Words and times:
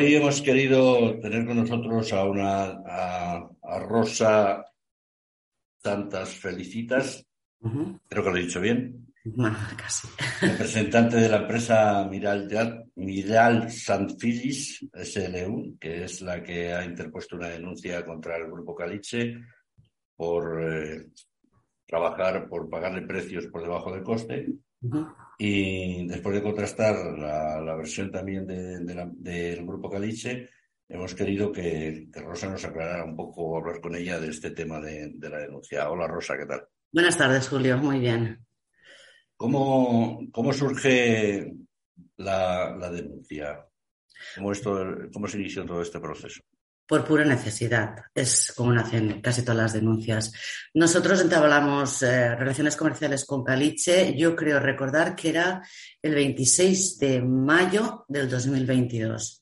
Hoy 0.00 0.14
hemos 0.14 0.40
querido 0.40 1.20
tener 1.20 1.44
con 1.44 1.58
nosotros 1.58 2.10
a 2.14 2.24
una 2.24 2.70
a, 2.86 3.78
Rosa 3.80 4.64
Tantas 5.82 6.30
Felicitas. 6.36 7.22
Creo 7.60 8.24
que 8.24 8.30
lo 8.30 8.36
he 8.38 8.42
dicho 8.42 8.62
bien. 8.62 9.12
Bueno, 9.22 9.58
casi. 9.76 10.08
Representante 10.40 11.16
de 11.16 11.28
la 11.28 11.42
empresa 11.42 12.08
Miral, 12.10 12.48
Miral 12.94 13.70
Sanfilis 13.70 14.88
SLU, 14.90 15.76
que 15.78 16.04
es 16.04 16.22
la 16.22 16.42
que 16.42 16.72
ha 16.72 16.82
interpuesto 16.82 17.36
una 17.36 17.48
denuncia 17.48 18.02
contra 18.06 18.38
el 18.38 18.50
grupo 18.50 18.74
Caliche 18.74 19.36
por 20.16 20.62
eh, 20.62 21.10
trabajar, 21.86 22.48
por 22.48 22.70
pagarle 22.70 23.02
precios 23.02 23.48
por 23.48 23.60
debajo 23.60 23.92
del 23.92 24.02
coste. 24.02 24.46
Y 25.38 26.06
después 26.06 26.34
de 26.34 26.42
contrastar 26.42 26.94
la, 27.18 27.74
versión 27.76 28.10
también 28.10 28.46
del 28.46 29.66
grupo 29.66 29.90
Caliche, 29.90 30.50
hemos 30.88 31.14
querido 31.14 31.52
que, 31.52 32.08
Rosa 32.12 32.48
nos 32.48 32.64
aclarara 32.64 33.04
un 33.04 33.16
poco, 33.16 33.56
hablar 33.56 33.80
con 33.80 33.94
ella 33.94 34.18
de 34.18 34.28
este 34.28 34.50
tema 34.50 34.80
de, 34.80 35.12
la 35.20 35.38
denuncia. 35.38 35.90
Hola 35.90 36.06
Rosa, 36.06 36.36
¿qué 36.36 36.46
tal? 36.46 36.66
Buenas 36.92 37.16
tardes, 37.16 37.48
Julio, 37.48 37.78
muy 37.78 38.00
bien. 38.00 38.44
¿Cómo, 39.36 40.20
cómo 40.32 40.52
surge 40.52 41.52
la, 42.16 42.90
denuncia? 42.90 43.66
¿Cómo, 44.36 44.52
esto, 44.52 44.96
¿Cómo 45.12 45.26
se 45.26 45.38
inició 45.38 45.64
todo 45.64 45.82
este 45.82 46.00
proceso? 46.00 46.40
Por 46.90 47.04
pura 47.04 47.24
necesidad. 47.24 47.94
Es 48.12 48.52
como 48.56 48.72
nacen 48.72 49.20
casi 49.20 49.42
todas 49.42 49.58
las 49.58 49.72
denuncias. 49.74 50.32
Nosotros 50.74 51.20
entablamos 51.20 52.02
eh, 52.02 52.34
relaciones 52.34 52.74
comerciales 52.74 53.24
con 53.24 53.44
Caliche, 53.44 54.16
yo 54.16 54.34
creo 54.34 54.58
recordar 54.58 55.14
que 55.14 55.28
era 55.28 55.62
el 56.02 56.16
26 56.16 56.98
de 56.98 57.22
mayo 57.22 58.04
del 58.08 58.28
2022. 58.28 59.40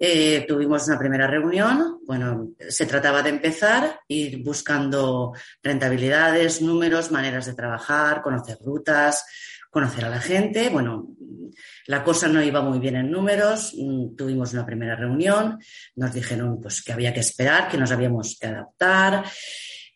Eh, 0.00 0.46
tuvimos 0.48 0.88
una 0.88 0.98
primera 0.98 1.28
reunión, 1.28 2.00
bueno, 2.04 2.48
se 2.68 2.86
trataba 2.86 3.22
de 3.22 3.30
empezar, 3.30 4.00
ir 4.08 4.42
buscando 4.42 5.34
rentabilidades, 5.62 6.60
números, 6.60 7.12
maneras 7.12 7.46
de 7.46 7.54
trabajar, 7.54 8.20
conocer 8.20 8.58
rutas, 8.60 9.24
conocer 9.70 10.04
a 10.04 10.10
la 10.10 10.20
gente. 10.20 10.68
Bueno, 10.68 11.08
la 11.86 12.04
cosa 12.04 12.28
no 12.28 12.42
iba 12.42 12.60
muy 12.60 12.78
bien 12.78 12.96
en 12.96 13.10
números, 13.10 13.74
mm, 13.76 14.16
tuvimos 14.16 14.52
una 14.52 14.66
primera 14.66 14.96
reunión, 14.96 15.58
nos 15.96 16.12
dijeron 16.12 16.60
pues, 16.60 16.82
que 16.82 16.92
había 16.92 17.12
que 17.12 17.20
esperar, 17.20 17.68
que 17.68 17.78
nos 17.78 17.90
habíamos 17.90 18.36
que 18.38 18.46
adaptar. 18.46 19.24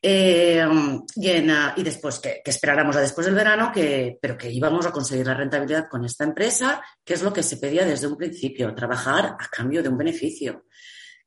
Eh, 0.05 0.67
y, 1.15 1.83
después 1.85 2.19
que, 2.19 2.43
esperáramos 2.45 2.97
a 2.97 3.01
después 3.01 3.25
del 3.25 3.37
verano, 3.37 3.71
que, 3.73 4.19
pero 4.21 4.37
que 4.37 4.51
íbamos 4.51 4.85
a 4.85 4.91
conseguir 4.91 5.27
la 5.27 5.35
rentabilidad 5.35 5.89
con 5.89 6.05
esta 6.05 6.25
empresa, 6.25 6.83
que 7.05 7.15
es 7.15 7.23
lo 7.23 7.33
que 7.33 7.45
se 7.45 7.59
pedía 7.59 7.85
desde 7.85 8.09
un 8.09 8.17
principio, 8.17 8.75
trabajar 8.75 9.37
a 9.39 9.49
cambio 9.49 9.81
de 9.81 9.89
un 9.89 9.97
beneficio, 9.97 10.65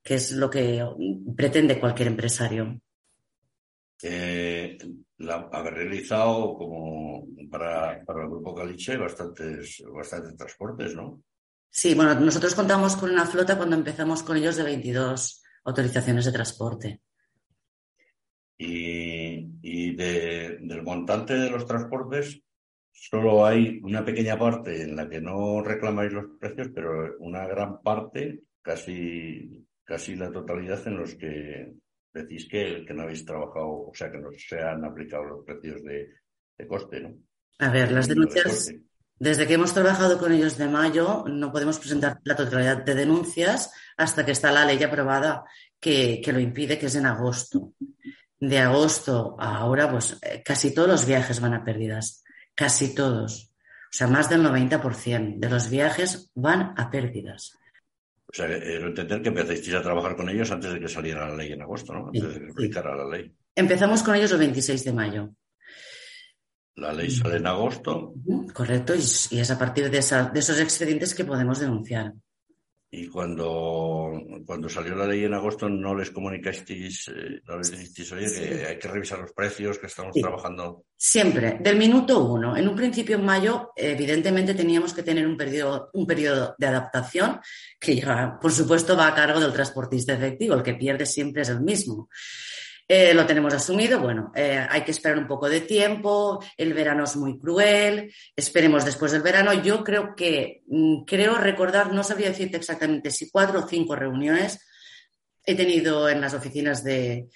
que 0.04 0.16
es 0.16 0.32
lo 0.32 0.50
que 0.50 0.86
pretende 1.38 1.80
cualquier 1.80 2.10
empresario. 2.10 2.82
Eh, 4.04 4.78
haber 5.52 5.74
realizado 5.74 6.54
como 6.56 7.28
para, 7.50 8.04
para, 8.06 8.24
el 8.24 8.30
grupo 8.30 8.54
Caliche 8.54 8.98
bastantes, 8.98 9.84
bastantes 9.94 10.36
transportes, 10.36 10.96
¿no? 10.96 11.22
Sí, 11.70 11.94
bueno, 11.94 12.14
nosotros 12.20 12.56
contamos 12.56 12.96
con 12.96 13.12
una 13.12 13.26
flota 13.26 13.58
cuando 13.58 13.76
empezamos 13.76 14.24
con 14.24 14.38
ellos 14.38 14.56
de 14.58 14.64
22 14.64 15.44
autorizaciones 15.66 16.26
de 16.26 16.32
transporte. 16.32 17.02
Y, 18.58 19.50
y 19.62 19.96
de, 19.96 20.58
del 20.62 20.84
montante 20.84 21.34
de 21.34 21.50
los 21.50 21.66
transportes, 21.66 22.42
solo 22.92 23.46
hay 23.46 23.82
una 23.84 24.06
pequeña 24.06 24.40
parte 24.40 24.84
en 24.84 24.96
la 24.96 25.10
que 25.10 25.20
no 25.20 25.62
reclamáis 25.62 26.14
los 26.14 26.26
precios, 26.40 26.70
pero 26.74 27.18
una 27.20 27.46
gran 27.46 27.82
parte, 27.82 28.44
casi, 28.62 29.68
casi 29.84 30.16
la 30.16 30.32
totalidad 30.32 30.88
en 30.88 30.98
los 30.98 31.16
que 31.16 31.74
decís 32.16 32.48
que, 32.50 32.84
que 32.86 32.94
no 32.94 33.04
habéis 33.04 33.26
trabajado, 33.26 33.88
o 33.88 33.92
sea, 33.94 34.12
que 34.12 34.18
no 34.18 34.30
se 34.32 34.62
han 34.62 34.84
aplicado 34.86 35.24
los 35.24 35.46
precios 35.46 35.84
de, 35.84 36.10
coste, 36.68 37.02
¿no? 37.02 37.16
A 37.60 37.70
ver, 37.70 37.92
las 37.92 38.08
denuncias, 38.08 38.74
desde 39.18 39.48
que 39.48 39.54
hemos 39.54 39.74
trabajado 39.74 40.18
con 40.18 40.32
ellos 40.32 40.58
de 40.58 40.68
mayo, 40.68 41.26
no 41.28 41.52
podemos 41.52 41.78
presentar 41.78 42.20
la 42.24 42.36
totalidad 42.36 42.84
de 42.84 42.96
denuncias 42.96 43.72
hasta 43.98 44.26
que 44.26 44.32
está 44.32 44.52
la 44.52 44.66
ley 44.66 44.82
aprobada 44.84 45.46
que, 45.80 46.22
que 46.24 46.34
lo 46.34 46.40
impide, 46.40 46.80
que 46.80 46.88
es 46.88 46.96
en 46.96 47.06
agosto. 47.06 47.74
De 48.40 48.60
agosto 48.60 49.36
a 49.40 49.58
ahora, 49.58 49.90
pues 49.90 50.18
eh, 50.22 50.42
casi 50.44 50.74
todos 50.74 50.90
los 50.90 51.06
viajes 51.06 51.40
van 51.40 51.54
a 51.54 51.64
pérdidas, 51.64 52.24
casi 52.54 52.94
todos. 52.94 53.54
O 53.86 53.98
sea, 53.98 54.08
más 54.08 54.30
del 54.30 54.44
90% 54.44 55.40
de 55.40 55.50
los 55.50 55.70
viajes 55.70 56.32
van 56.36 56.74
a 56.78 56.90
pérdidas. 56.90 57.58
O 58.28 58.34
sea, 58.34 58.48
entender 58.48 59.22
que 59.22 59.30
empezasteis 59.30 59.76
a 59.76 59.82
trabajar 59.82 60.16
con 60.16 60.28
ellos 60.30 60.52
antes 60.52 60.74
de 60.74 60.80
que 60.80 60.88
saliera 60.88 61.30
la 61.30 61.36
ley 61.36 61.54
en 61.54 61.62
agosto, 61.62 61.94
¿no? 61.94 62.08
Antes 62.08 62.34
de 62.34 62.40
que 62.46 62.52
aplicara 62.52 62.96
la 62.96 63.08
ley. 63.08 63.34
Empezamos 63.56 64.04
con 64.04 64.16
ellos 64.16 64.32
el 64.32 64.40
26 64.40 64.84
de 64.84 64.94
mayo. 64.94 65.30
La 66.76 66.92
ley 66.92 67.10
sale 67.10 67.38
en 67.38 67.48
agosto. 67.48 68.14
Correcto, 68.54 68.94
y, 68.96 69.00
es 69.40 69.52
a 69.52 69.58
partir 69.58 69.86
de, 69.86 69.92
de 69.92 70.40
esos 70.40 70.60
expedientes 70.60 71.16
que 71.16 71.24
podemos 71.24 71.60
denunciar. 71.60 72.14
Y 72.98 73.08
cuando, 73.10 74.14
cuando 74.46 74.70
salió 74.70 74.96
la 74.96 75.06
ley 75.06 75.26
en 75.26 75.34
agosto, 75.34 75.68
no 75.68 75.94
les 75.94 76.12
comunicasteis, 76.12 77.10
eh, 77.10 77.42
no 77.46 77.58
les 77.58 77.70
dijisteis, 77.70 78.12
oye, 78.14 78.32
que 78.32 78.66
hay 78.68 78.80
que 78.80 78.88
revisar 78.88 79.20
los 79.20 79.34
precios, 79.34 79.78
que 79.78 79.88
estamos 79.88 80.16
trabajando. 80.16 80.86
Siempre, 80.96 81.58
del 81.60 81.76
minuto 81.76 82.24
uno. 82.24 82.56
En 82.56 82.70
un 82.70 82.76
principio, 82.76 83.18
en 83.18 83.26
mayo, 83.26 83.74
evidentemente 83.76 84.54
teníamos 84.54 84.94
que 84.94 85.04
tener 85.04 85.28
un 85.28 85.36
periodo, 85.36 85.90
un 85.92 86.08
periodo 86.08 86.56
de 86.58 86.68
adaptación 86.68 87.42
que 87.78 87.98
ya, 87.98 88.40
por 88.42 88.54
supuesto, 88.54 88.96
va 88.96 89.08
a 89.08 89.14
cargo 89.14 89.42
del 89.42 89.52
transportista 89.52 90.14
efectivo. 90.14 90.56
El 90.56 90.64
que 90.64 90.76
pierde 90.76 91.06
siempre 91.06 91.42
es 91.42 91.50
el 91.50 91.60
mismo. 91.60 92.08
Eh, 92.88 93.16
lo 93.16 93.26
tenemos 93.26 93.52
asumido, 93.52 94.00
bueno, 94.00 94.32
eh, 94.36 94.64
hay 94.70 94.84
que 94.84 94.92
esperar 94.92 95.18
un 95.18 95.26
poco 95.26 95.50
de 95.50 95.62
tiempo, 95.62 96.44
el 96.56 96.72
verano 96.76 97.06
es 97.06 97.16
muy 97.16 97.40
cruel, 97.40 98.14
esperemos 98.36 98.86
después 98.86 99.12
del 99.12 99.24
verano. 99.24 99.54
Yo 99.54 99.84
creo 99.84 100.14
que, 100.16 100.62
mm, 100.68 101.04
creo 101.04 101.36
recordar, 101.36 101.92
no 101.92 102.04
sabría 102.04 102.30
decirte 102.30 102.58
exactamente 102.58 103.10
si 103.10 103.32
cuatro 103.32 103.62
o 103.62 103.68
cinco 103.68 103.96
reuniones 103.96 104.60
he 105.44 105.56
tenido 105.56 106.08
en 106.10 106.22
las 106.22 106.36
oficinas 106.36 106.84
de, 106.84 107.28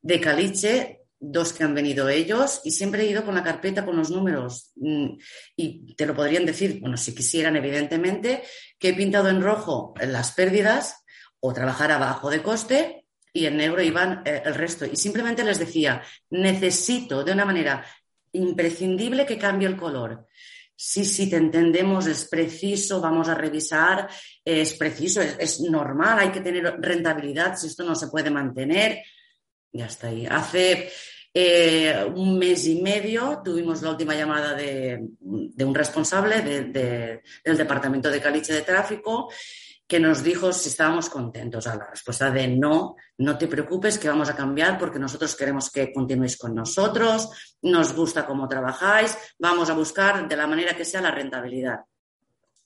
de 0.00 0.20
Caliche, 0.20 1.00
dos 1.18 1.52
que 1.52 1.64
han 1.64 1.74
venido 1.74 2.08
ellos 2.08 2.62
y 2.64 2.70
siempre 2.70 3.02
he 3.02 3.10
ido 3.10 3.24
con 3.24 3.34
la 3.34 3.42
carpeta 3.42 3.84
con 3.84 3.96
los 3.96 4.10
números 4.10 4.72
mm, 4.76 5.08
y 5.56 5.94
te 5.96 6.06
lo 6.06 6.14
podrían 6.14 6.46
decir, 6.46 6.80
bueno, 6.80 6.96
si 6.96 7.14
quisieran 7.14 7.56
evidentemente, 7.56 8.42
que 8.78 8.90
he 8.90 8.94
pintado 8.94 9.28
en 9.28 9.42
rojo 9.42 9.92
las 10.00 10.32
pérdidas 10.32 11.04
o 11.40 11.52
trabajar 11.52 11.92
abajo 11.92 12.30
de 12.30 12.42
coste 12.42 13.03
y 13.34 13.46
en 13.46 13.56
negro 13.56 13.82
iban 13.82 14.22
eh, 14.24 14.42
el 14.46 14.54
resto. 14.54 14.86
Y 14.86 14.96
simplemente 14.96 15.44
les 15.44 15.58
decía, 15.58 16.00
necesito 16.30 17.24
de 17.24 17.32
una 17.32 17.44
manera 17.44 17.84
imprescindible 18.32 19.26
que 19.26 19.36
cambie 19.36 19.68
el 19.68 19.76
color. 19.76 20.28
Sí, 20.76 21.04
sí, 21.04 21.28
te 21.28 21.36
entendemos, 21.36 22.06
es 22.06 22.26
preciso, 22.26 23.00
vamos 23.00 23.28
a 23.28 23.34
revisar, 23.34 24.08
es 24.44 24.74
preciso, 24.74 25.20
es, 25.20 25.60
normal, 25.60 26.18
hay 26.18 26.30
que 26.30 26.40
tener 26.40 26.76
rentabilidad, 26.80 27.56
si 27.56 27.66
esto 27.66 27.84
no 27.84 27.94
se 27.94 28.08
puede 28.08 28.30
mantener. 28.30 29.02
Ya 29.72 29.86
está 29.86 30.08
ahí. 30.08 30.26
Hace 30.30 30.90
eh, 31.32 32.06
un 32.14 32.38
mes 32.38 32.66
y 32.68 32.80
medio 32.80 33.40
tuvimos 33.44 33.82
la 33.82 33.90
última 33.90 34.14
llamada 34.14 34.54
de, 34.54 35.08
un 35.20 35.74
responsable 35.74 36.40
del 36.42 37.56
Departamento 37.56 38.10
de 38.10 38.20
Caliche 38.20 38.52
de 38.52 38.62
Tráfico 38.62 39.28
que 39.94 40.00
nos 40.00 40.24
dijo 40.24 40.52
si 40.52 40.70
estábamos 40.70 41.08
contentos. 41.08 41.68
A 41.68 41.76
la 41.76 41.86
respuesta 41.88 42.28
de 42.28 42.48
no, 42.48 42.96
no 43.18 43.38
te 43.38 43.46
preocupes 43.46 43.96
que 43.96 44.08
vamos 44.08 44.28
a 44.28 44.34
cambiar 44.34 44.76
porque 44.76 44.98
nosotros 44.98 45.36
queremos 45.36 45.70
que 45.70 45.92
continuéis 45.92 46.36
con 46.36 46.52
nosotros, 46.52 47.30
nos 47.62 47.94
gusta 47.94 48.26
cómo 48.26 48.48
trabajáis, 48.48 49.16
vamos 49.38 49.70
a 49.70 49.74
buscar 49.74 50.26
de 50.26 50.36
la 50.36 50.48
manera 50.48 50.76
que 50.76 50.84
sea 50.84 51.00
la 51.00 51.12
rentabilidad. 51.12 51.84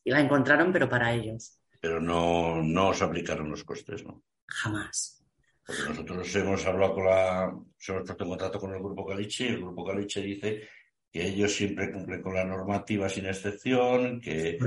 Y 0.05 0.11
la 0.11 0.21
encontraron, 0.21 0.73
pero 0.73 0.89
para 0.89 1.13
ellos. 1.13 1.61
Pero 1.83 2.01
no, 2.01 2.63
no 2.63 2.89
os 2.89 3.03
aplicaron 3.03 3.51
los 3.51 3.63
costes, 3.63 4.03
¿no? 4.03 4.23
Jamás. 4.47 5.23
Porque 5.67 5.83
nosotros 5.83 6.35
hemos 6.35 6.65
hablado 6.65 6.95
con 6.95 7.05
la, 7.05 7.43
hemos 7.45 8.05
puesto 8.07 8.25
en 8.25 8.31
contacto 8.31 8.59
con 8.59 8.75
el 8.75 8.83
Grupo 8.83 9.05
Caliche 9.05 9.45
y 9.45 9.49
el 9.49 9.61
Grupo 9.61 9.85
Caliche 9.85 10.23
dice 10.23 10.67
que 11.11 11.27
ellos 11.27 11.55
siempre 11.55 11.91
cumplen 11.91 12.23
con 12.23 12.35
la 12.35 12.45
normativa 12.45 13.09
sin 13.09 13.27
excepción, 13.27 14.21
que, 14.21 14.59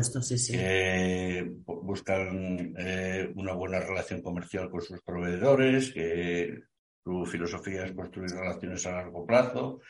buscan 1.66 2.74
eh, 2.78 3.32
una 3.36 3.54
buena 3.54 3.80
relación 3.80 4.22
comercial 4.22 4.70
con 4.70 4.82
sus 4.82 5.02
proveedores, 5.02 5.92
que 5.94 6.64
su 7.04 7.26
filosofía 7.26 7.86
es 7.86 7.92
construir 7.94 8.32
relaciones 8.32 8.86
a 8.86 8.92
largo 8.92 9.26
plazo, 9.26 9.82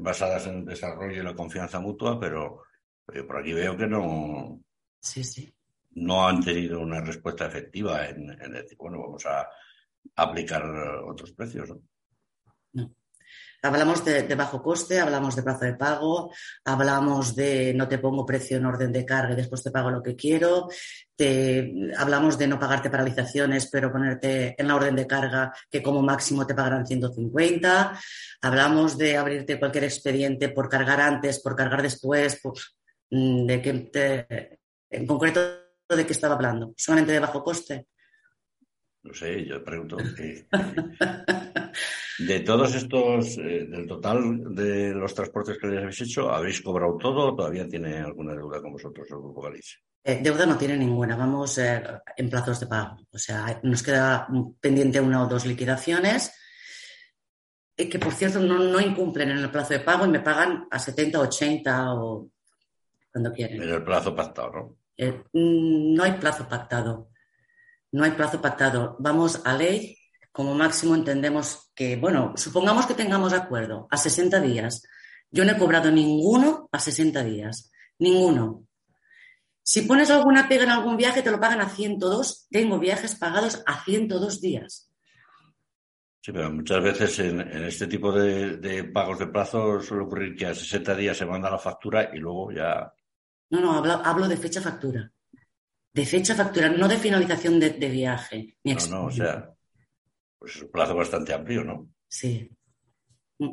basadas, 0.00 0.46
en 0.46 0.58
el 0.58 0.64
desarrollo 0.64 1.20
y 1.20 1.24
la 1.24 1.34
confianza 1.34 1.80
mutua, 1.80 2.20
pero 2.20 2.62
por 3.06 3.38
aquí 3.38 3.54
veo 3.54 3.76
que 3.76 3.86
no, 3.86 4.60
no 5.92 6.28
han 6.28 6.42
tenido 6.42 6.80
una 6.80 7.00
respuesta 7.00 7.46
efectiva 7.46 8.06
en, 8.06 8.26
decir, 8.52 8.76
bueno, 8.78 9.00
vamos 9.00 9.24
a 9.26 9.48
aplicar 10.16 10.64
otros 11.06 11.32
precios. 11.32 11.70
¿no? 11.70 11.80
Hablamos 13.60 14.04
de, 14.04 14.22
bajo 14.36 14.62
coste, 14.62 15.00
hablamos 15.00 15.34
de 15.34 15.42
plazo 15.42 15.64
de 15.64 15.74
pago, 15.74 16.32
hablamos 16.64 17.34
de 17.34 17.74
no 17.74 17.88
te 17.88 17.98
pongo 17.98 18.24
precio 18.24 18.56
en 18.56 18.66
orden 18.66 18.92
de 18.92 19.04
carga 19.04 19.32
y 19.32 19.36
después 19.36 19.64
te 19.64 19.72
pago 19.72 19.90
lo 19.90 20.00
que 20.00 20.14
quiero, 20.14 20.68
hablamos 21.96 22.38
de 22.38 22.46
no 22.46 22.58
pagarte 22.58 22.88
paralizaciones, 22.88 23.68
pero 23.70 23.90
ponerte 23.90 24.54
en 24.56 24.68
la 24.68 24.76
orden 24.76 24.94
de 24.94 25.08
carga 25.08 25.52
que 25.68 25.82
como 25.82 26.02
máximo 26.02 26.46
te 26.46 26.54
pagarán 26.54 26.86
150, 26.86 27.98
hablamos 28.42 28.96
de 28.96 29.16
abrirte 29.16 29.58
cualquier 29.58 29.84
expediente 29.84 30.50
por 30.50 30.68
cargar 30.68 31.00
antes, 31.00 31.40
por 31.40 31.56
cargar 31.56 31.82
después, 31.82 32.38
pues, 32.40 32.76
de 33.10 33.60
que 33.60 33.72
te, 33.72 34.58
en 34.90 35.06
concreto 35.06 35.40
de 35.88 36.06
qué 36.06 36.12
estaba 36.12 36.34
hablando, 36.34 36.74
solamente 36.76 37.12
de 37.12 37.18
bajo 37.18 37.42
coste. 37.42 37.86
No 39.08 39.14
sé, 39.14 39.42
yo 39.46 39.64
pregunto 39.64 39.96
que, 40.14 40.46
de 42.18 42.40
todos 42.40 42.74
estos, 42.74 43.38
eh, 43.38 43.66
del 43.66 43.86
total 43.86 44.54
de 44.54 44.92
los 44.92 45.14
transportes 45.14 45.56
que 45.56 45.66
les 45.66 45.78
habéis 45.78 46.02
hecho, 46.02 46.30
¿habéis 46.30 46.60
cobrado 46.60 46.98
todo 46.98 47.28
o 47.28 47.34
todavía 47.34 47.66
tiene 47.66 48.00
alguna 48.00 48.34
deuda 48.34 48.60
con 48.60 48.72
vosotros 48.72 49.06
el 49.10 49.16
Grupo 49.16 49.40
Galicia? 49.40 49.78
Eh, 50.04 50.20
deuda 50.22 50.44
no 50.44 50.58
tiene 50.58 50.76
ninguna, 50.76 51.16
vamos 51.16 51.56
eh, 51.56 51.82
en 52.18 52.28
plazos 52.28 52.60
de 52.60 52.66
pago. 52.66 52.98
O 53.10 53.18
sea, 53.18 53.58
nos 53.62 53.82
queda 53.82 54.28
pendiente 54.60 55.00
una 55.00 55.22
o 55.22 55.26
dos 55.26 55.46
liquidaciones 55.46 56.30
que, 57.74 57.98
por 57.98 58.12
cierto, 58.12 58.40
no, 58.40 58.58
no 58.58 58.78
incumplen 58.78 59.30
en 59.30 59.38
el 59.38 59.50
plazo 59.50 59.72
de 59.72 59.80
pago 59.80 60.04
y 60.04 60.10
me 60.10 60.20
pagan 60.20 60.68
a 60.70 60.78
70, 60.78 61.18
80 61.18 61.94
o 61.94 62.30
cuando 63.10 63.32
quieren. 63.32 63.62
En 63.62 63.70
el 63.70 63.82
plazo 63.82 64.14
pactado, 64.14 64.52
¿no? 64.52 64.76
Mm, 65.32 65.94
no 65.94 66.02
hay 66.04 66.12
plazo 66.12 66.46
pactado. 66.46 67.08
No 67.92 68.04
hay 68.04 68.12
plazo 68.12 68.40
pactado. 68.40 68.96
Vamos 68.98 69.40
a 69.44 69.54
ley. 69.54 69.96
Como 70.30 70.54
máximo 70.54 70.94
entendemos 70.94 71.70
que, 71.74 71.96
bueno, 71.96 72.34
supongamos 72.36 72.86
que 72.86 72.94
tengamos 72.94 73.32
acuerdo 73.32 73.88
a 73.90 73.96
60 73.96 74.40
días. 74.40 74.82
Yo 75.30 75.44
no 75.44 75.52
he 75.52 75.58
cobrado 75.58 75.90
ninguno 75.90 76.68
a 76.70 76.78
60 76.78 77.24
días. 77.24 77.72
Ninguno. 77.98 78.64
Si 79.62 79.82
pones 79.82 80.10
alguna 80.10 80.48
pega 80.48 80.64
en 80.64 80.70
algún 80.70 80.96
viaje, 80.96 81.22
te 81.22 81.30
lo 81.30 81.40
pagan 81.40 81.60
a 81.60 81.68
102. 81.68 82.46
Tengo 82.50 82.78
viajes 82.78 83.14
pagados 83.16 83.62
a 83.66 83.82
102 83.84 84.40
días. 84.40 84.90
Sí, 86.20 86.32
pero 86.32 86.52
muchas 86.52 86.82
veces 86.82 87.18
en, 87.20 87.40
este 87.40 87.86
tipo 87.86 88.12
de, 88.12 88.84
pagos 88.92 89.18
de 89.18 89.26
plazo 89.28 89.80
suele 89.80 90.04
ocurrir 90.04 90.36
que 90.36 90.46
a 90.46 90.54
60 90.54 90.94
días 90.94 91.16
se 91.16 91.26
manda 91.26 91.50
la 91.50 91.58
factura 91.58 92.10
y 92.14 92.18
luego 92.18 92.52
ya. 92.52 92.92
No, 93.50 93.60
no, 93.60 93.72
hablo 93.78 94.28
de 94.28 94.36
fecha 94.36 94.60
factura 94.60 95.10
de 95.98 96.06
fecha 96.06 96.36
factura, 96.36 96.68
no 96.68 96.86
de 96.86 96.96
finalización 96.96 97.58
de, 97.58 97.88
viaje. 97.88 98.56
no, 98.62 98.86
no, 98.88 99.06
o 99.06 99.10
sea, 99.10 99.52
pues 100.38 100.54
es 100.54 100.62
un 100.62 100.70
plazo 100.70 100.94
bastante 100.94 101.34
amplio, 101.34 101.64
¿no? 101.64 101.88
Sí. 102.08 102.48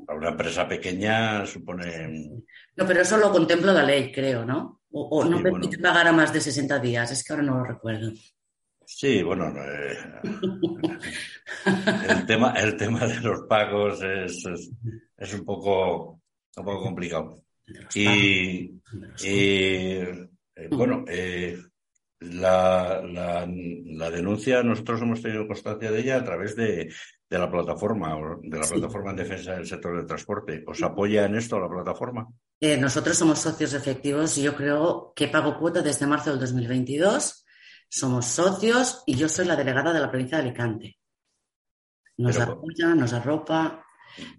Para 0.05 0.19
una 0.19 0.29
empresa 0.29 0.67
pequeña 0.67 1.43
supone. 1.47 2.43
No, 2.75 2.85
pero 2.85 3.01
eso 3.01 3.17
lo 3.17 3.31
contemplo 3.31 3.73
la 3.73 3.81
ley, 3.81 4.11
creo, 4.11 4.45
¿no? 4.45 4.81
O, 4.91 5.25
no 5.25 5.41
permite 5.41 5.79
pagar 5.79 6.07
a 6.07 6.11
más 6.11 6.31
de 6.31 6.39
60 6.39 6.77
días, 6.77 7.11
es 7.11 7.23
que 7.23 7.33
ahora 7.33 7.43
no 7.43 7.57
lo 7.57 7.63
recuerdo. 7.63 8.13
Sí, 8.85 9.23
bueno, 9.23 9.51
eh, 9.57 9.97
el, 12.09 12.25
tema, 12.27 12.53
el 12.53 12.77
tema 12.77 13.07
de 13.07 13.21
los 13.21 13.41
pagos 13.49 14.03
es, 14.03 14.45
es, 15.17 15.33
un, 15.33 15.43
poco, 15.43 16.21
un 16.57 16.63
poco 16.63 16.83
complicado. 16.83 17.43
Y, 17.95 18.79
eh, 19.23 20.29
bueno, 20.69 21.03
eh, 21.07 21.57
la, 22.19 23.01
la, 23.03 24.09
denuncia, 24.09 24.63
nosotros 24.63 25.01
hemos 25.01 25.21
tenido 25.21 25.47
constancia 25.47 25.91
de 25.91 25.99
ella 25.99 26.17
a 26.17 26.23
través 26.23 26.55
de, 26.55 26.91
de 27.29 27.39
la 27.39 27.49
plataforma, 27.49 28.17
de 28.41 28.57
la 28.57 28.67
plataforma 28.67 29.11
en 29.11 29.17
defensa 29.17 29.53
del 29.53 29.67
sector 29.67 29.97
del 29.97 30.05
transporte. 30.05 30.63
¿Os 30.65 30.81
apoya 30.81 31.25
en 31.25 31.35
esto 31.35 31.59
la 31.59 31.69
plataforma? 31.69 32.27
Eh, 32.59 32.77
nosotros 32.77 33.17
somos 33.17 33.39
socios 33.39 33.73
efectivos 33.73 34.37
y 34.37 34.43
yo 34.43 34.55
creo 34.55 35.13
que 35.15 35.27
pago 35.27 35.59
cuota 35.59 35.81
desde 35.81 36.07
marzo 36.07 36.31
del 36.31 36.39
2022. 36.39 37.45
Somos 37.89 38.25
socios 38.25 39.03
y 39.05 39.15
yo 39.15 39.29
soy 39.29 39.45
la 39.45 39.55
delegada 39.55 39.93
de 39.93 39.99
la 39.99 40.09
provincia 40.09 40.37
de 40.37 40.45
Alicante. 40.45 40.97
Nos 42.17 42.39
apoya, 42.39 42.95
nos 42.95 43.11
arropa. 43.11 43.81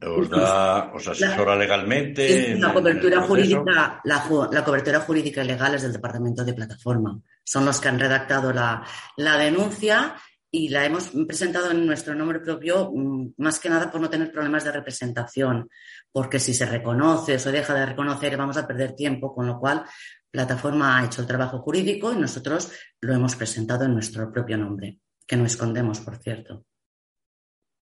Os, 0.00 0.30
da, 0.30 0.90
os 0.94 1.06
asesora 1.06 1.54
legalmente. 1.54 2.56
La 2.58 2.72
cobertura 2.72 3.20
jurídica, 3.20 4.00
la, 4.04 4.48
la, 4.50 4.64
cobertura 4.64 5.00
jurídica 5.00 5.44
y 5.44 5.46
legal 5.46 5.74
es 5.74 5.82
del 5.82 5.92
departamento 5.92 6.42
de 6.42 6.54
plataforma 6.54 7.20
son 7.46 7.64
los 7.64 7.80
que 7.80 7.88
han 7.88 8.00
redactado 8.00 8.52
la, 8.52 8.84
denuncia 9.16 10.16
y 10.50 10.68
la 10.68 10.84
hemos 10.84 11.10
presentado 11.26 11.70
en 11.70 11.86
nuestro 11.86 12.14
nombre 12.14 12.40
propio, 12.40 12.90
mm, 12.92 13.34
más 13.38 13.60
que 13.60 13.70
nada 13.70 13.90
por 13.90 14.00
no 14.00 14.10
tener 14.10 14.32
problemas 14.32 14.64
de 14.64 14.72
representación, 14.72 15.70
porque 16.10 16.40
si 16.40 16.52
se 16.52 16.66
reconoce 16.66 17.36
o 17.36 17.38
se 17.38 17.52
deja 17.52 17.72
de 17.74 17.86
reconocer 17.86 18.36
vamos 18.36 18.56
a 18.56 18.66
perder 18.66 18.94
tiempo, 18.94 19.32
con 19.32 19.46
lo 19.46 19.60
cual 19.60 19.84
plataforma 20.30 20.98
ha 20.98 21.04
hecho 21.04 21.20
el 21.20 21.26
trabajo 21.26 21.60
jurídico 21.60 22.12
y 22.12 22.16
nosotros 22.16 22.72
lo 23.00 23.14
hemos 23.14 23.36
presentado 23.36 23.84
en 23.84 23.94
nuestro 23.94 24.30
propio 24.32 24.58
nombre, 24.58 24.98
que 25.26 25.36
no 25.36 25.46
escondemos, 25.46 26.00
por 26.00 26.16
cierto. 26.16 26.64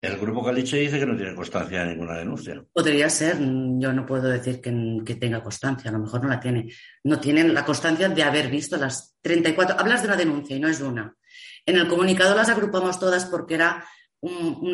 El 0.03 0.19
grupo 0.19 0.43
Caliche 0.43 0.79
dice 0.79 0.99
que 0.99 1.07
no 1.07 1.17
tiene 1.17 1.33
constancia 1.33 1.85
de 1.85 1.91
ninguna 1.91 2.19
denuncia. 2.19 2.61
Podría 2.73 3.09
ser, 3.09 3.37
yo 3.39 3.93
no 3.93 4.05
puedo 4.05 4.29
decir 4.29 4.61
que, 4.61 5.15
tenga 5.15 5.41
constancia, 5.41 5.91
a 5.91 5.93
lo 5.93 6.01
mejor 6.01 6.25
no 6.25 6.29
la 6.29 6.41
tiene. 6.41 6.69
No 7.05 7.21
tienen 7.21 7.55
la 7.55 7.65
constancia 7.65 8.09
de 8.09 8.23
haber 8.25 8.51
visto 8.51 8.77
las 8.77 9.17
34. 9.23 9.79
Hablas 9.79 10.03
de 10.03 10.09
una 10.09 10.17
denuncia 10.17 10.57
y 10.57 10.59
no 10.61 10.67
es 10.67 10.81
una. 10.81 11.15
En 11.65 11.77
el 11.77 11.87
comunicado 11.87 12.35
las 12.35 12.49
agrupamos 12.49 12.99
todas 12.99 13.27
porque 13.27 13.55
era 13.55 13.85
un, 14.19 14.73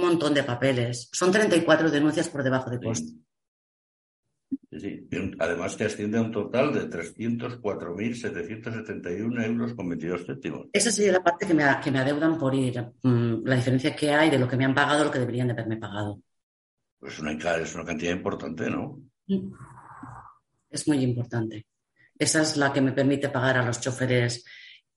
montón 0.00 0.34
de 0.34 0.44
papeles. 0.44 1.08
Son 1.10 1.32
34 1.32 1.90
denuncias 1.90 2.28
por 2.28 2.44
debajo 2.44 2.70
de 2.70 2.78
coste. 2.78 3.08
Sí, 3.08 3.24
además 5.38 5.76
que 5.76 5.84
asciende 5.84 6.18
a 6.18 6.22
un 6.22 6.32
total 6.32 6.72
de 6.72 6.88
304.771 6.88 9.44
euros 9.44 9.74
con 9.74 9.90
22 9.90 10.26
céntimos. 10.26 10.68
Esa 10.72 10.90
sería 10.90 11.12
la 11.12 11.22
parte 11.22 11.46
que 11.46 11.54
me, 11.54 11.64
que 11.82 11.90
me 11.90 11.98
adeudan 11.98 12.38
por 12.38 12.54
ir. 12.54 12.80
Mm, 13.02 13.44
la 13.44 13.56
diferencia 13.56 13.94
que 13.94 14.10
hay 14.10 14.30
de 14.30 14.38
lo 14.38 14.48
que 14.48 14.56
me 14.56 14.64
han 14.64 14.74
pagado 14.74 15.02
a 15.02 15.04
lo 15.04 15.10
que 15.10 15.18
deberían 15.18 15.48
de 15.48 15.52
haberme 15.52 15.76
pagado. 15.76 16.22
Pues 16.98 17.18
una, 17.18 17.32
es 17.32 17.74
una 17.74 17.84
cantidad 17.84 18.12
importante, 18.12 18.70
¿no? 18.70 19.02
Mm. 19.26 19.52
Es 20.70 20.88
muy 20.88 20.96
importante. 20.98 21.66
Esa 22.18 22.42
es 22.42 22.56
la 22.56 22.72
que 22.72 22.80
me 22.80 22.92
permite 22.92 23.28
pagar 23.28 23.58
a 23.58 23.66
los 23.66 23.80
choferes 23.80 24.44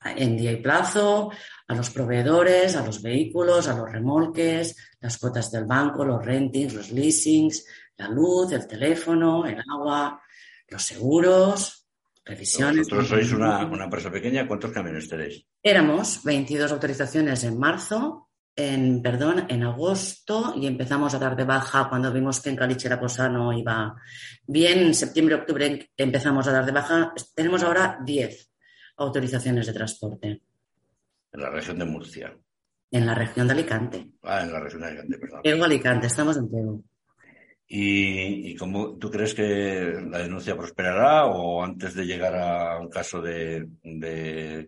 en 0.06 0.38
día 0.38 0.52
y 0.52 0.58
plazo, 0.58 1.32
a 1.68 1.76
los 1.76 1.90
proveedores, 1.90 2.76
a 2.76 2.86
los 2.86 3.02
vehículos, 3.02 3.68
a 3.68 3.78
los 3.78 3.92
remolques, 3.92 4.76
las 5.00 5.18
cuotas 5.18 5.52
del 5.52 5.66
banco, 5.66 6.06
los 6.06 6.24
rentings, 6.24 6.74
los 6.74 6.92
leasings, 6.92 7.66
la 7.98 8.08
luz, 8.08 8.52
el 8.52 8.68
teléfono, 8.68 9.46
el 9.46 9.58
agua, 9.72 10.22
los 10.68 10.84
seguros, 10.84 11.88
revisiones. 12.24 12.88
Vosotros 12.90 13.08
sois 13.08 13.32
una, 13.32 13.62
empresa 13.62 14.12
pequeña, 14.12 14.48
¿cuántos 14.48 14.72
camiones 14.72 15.10
tenéis? 15.10 15.46
Éramos 15.62 16.24
22 16.24 16.72
autorizaciones 16.72 17.44
en 17.44 17.58
marzo, 17.58 18.30
en, 18.56 19.02
perdón, 19.02 19.46
en 19.50 19.64
agosto 19.64 20.54
y 20.56 20.68
empezamos 20.68 21.14
a 21.14 21.20
dar 21.20 21.36
de 21.36 21.44
baja 21.44 21.90
cuando 21.90 22.12
vimos 22.14 22.42
que 22.42 22.50
en 22.50 22.56
Caliche 22.56 22.90
la 22.90 23.00
cosa 23.00 23.28
no 23.28 23.52
iba 23.54 23.96
bien. 24.46 24.80
En 24.80 24.94
septiembre, 24.94 25.36
octubre 25.36 25.92
empezamos 25.98 26.48
a 26.48 26.52
dar 26.52 26.66
de 26.66 26.72
baja. 26.72 27.14
Tenemos 27.34 27.64
ahora 27.64 28.00
10 28.06 28.52
autorizaciones 28.98 29.66
de 29.66 29.74
transporte. 29.74 30.42
En 31.36 31.42
la 31.42 31.50
región 31.50 31.78
de 31.78 31.86
Murcia. 31.86 32.38
En 32.92 33.06
la 33.06 33.14
región 33.14 33.46
de 33.46 33.54
Alicante. 33.54 34.08
Ah, 34.24 34.44
en 34.44 34.54
la 34.54 34.60
región 34.62 34.82
de 34.82 34.88
Alicante, 34.88 35.18
perdón. 35.18 35.42
En 35.44 35.62
Alicante, 35.62 36.08
estamos 36.08 36.38
en 36.38 36.50
Pego. 36.50 36.82
¿Y, 37.68 38.56
cómo 38.56 38.96
tú 38.98 39.12
crees 39.12 39.34
que 39.34 40.00
la 40.10 40.20
denuncia 40.20 40.56
prosperará 40.56 41.26
o 41.26 41.62
antes 41.62 41.94
de 41.94 42.06
llegar 42.06 42.36
a 42.36 42.80
un 42.80 42.90
caso 42.90 43.22
de, 43.22 43.68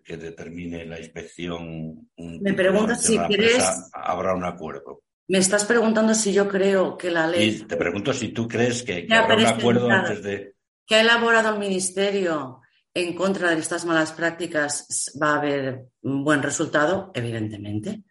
que 0.04 0.16
determine 0.16 0.84
la 0.84 0.98
inspección? 0.98 2.10
Me 2.16 2.52
preguntas 2.52 3.02
si 3.02 3.16
quieres. 3.18 3.64
Habrá 3.94 4.34
un 4.34 4.44
acuerdo. 4.44 5.02
Me 5.28 5.38
estás 5.38 5.64
preguntando 5.64 6.12
si 6.12 6.34
yo 6.34 6.48
creo 6.48 6.98
que 6.98 7.10
la 7.10 7.28
ley. 7.28 7.60
te 7.60 7.76
pregunto 7.76 8.12
si 8.12 8.28
tú 8.28 8.46
crees 8.46 8.82
que, 8.82 9.06
habrá 9.10 9.36
un 9.36 9.46
acuerdo 9.46 9.88
antes 9.88 10.22
de. 10.22 10.54
Que 10.84 10.96
ha 10.96 11.00
elaborado 11.00 11.54
el 11.54 11.60
Ministerio 11.60 12.60
en 13.02 13.14
contra 13.14 13.50
de 13.50 13.60
estas 13.60 13.84
malas 13.84 14.12
prácticas 14.12 15.12
va 15.20 15.34
a 15.34 15.38
haber 15.38 15.86
un 16.02 16.24
buen 16.24 16.42
resultado, 16.42 17.10
evidentemente. 17.14 18.04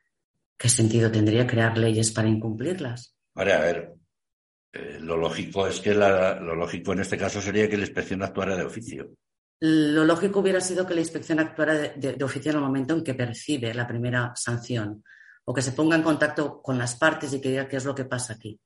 ¿Qué 0.58 0.70
sentido 0.70 1.12
tendría 1.12 1.46
crear 1.46 1.78
leyes 1.78 2.12
para 2.12 2.28
incumplirlas? 2.28 3.16
Vale, 3.34 3.54
a 3.54 3.60
ver, 3.60 3.96
eh, 4.74 4.98
lo 5.00 5.18
lógico 5.18 5.68
es 5.68 5.80
que 5.80 5.94
lo 5.94 6.56
lógico 6.56 6.94
en 6.94 7.02
este 7.02 7.18
caso 7.18 7.42
sería 7.42 7.70
que 7.70 7.78
la 7.78 7.86
inspección 7.86 8.24
actuara 8.24 8.56
de 8.56 8.64
oficio. 8.64 9.12
Lo 9.60 10.06
lógico 10.06 10.40
hubiera 10.40 10.62
sido 10.62 10.86
que 10.86 10.94
la 10.94 11.02
inspección 11.02 11.40
actuara 11.40 11.74
de, 11.74 12.24
oficio 12.24 12.52
en 12.52 12.58
el 12.58 12.64
momento 12.64 12.94
en 12.94 13.04
que 13.04 13.16
percibe 13.16 13.74
la 13.74 13.88
primera 13.88 14.34
sanción 14.36 15.04
o 15.46 15.54
que 15.54 15.64
se 15.64 15.72
ponga 15.72 15.96
en 15.96 16.04
contacto 16.04 16.62
con 16.62 16.78
las 16.78 16.96
partes 16.96 17.34
y 17.34 17.42
que 17.42 17.50
diga 17.50 17.68
qué 17.68 17.78
es 17.78 17.86
lo 17.86 17.96
que 17.96 18.06
pasa 18.06 18.34
aquí. 18.34 18.60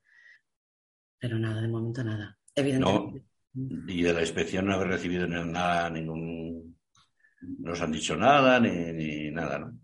Pero 1.18 1.38
nada, 1.40 1.62
de 1.62 1.68
momento 1.68 2.04
nada. 2.04 2.38
Evidentemente. 2.54 3.31
Y 3.54 4.02
de 4.02 4.14
la 4.14 4.22
inspección 4.22 4.66
no 4.66 4.76
haber 4.76 4.88
recibido 4.88 5.28
nada, 5.28 5.90
ningún. 5.90 6.78
No 7.60 7.72
os 7.72 7.82
han 7.82 7.92
dicho 7.92 8.16
nada 8.16 8.60
ni, 8.60 9.32
nada, 9.32 9.60
¿no? 9.60 9.80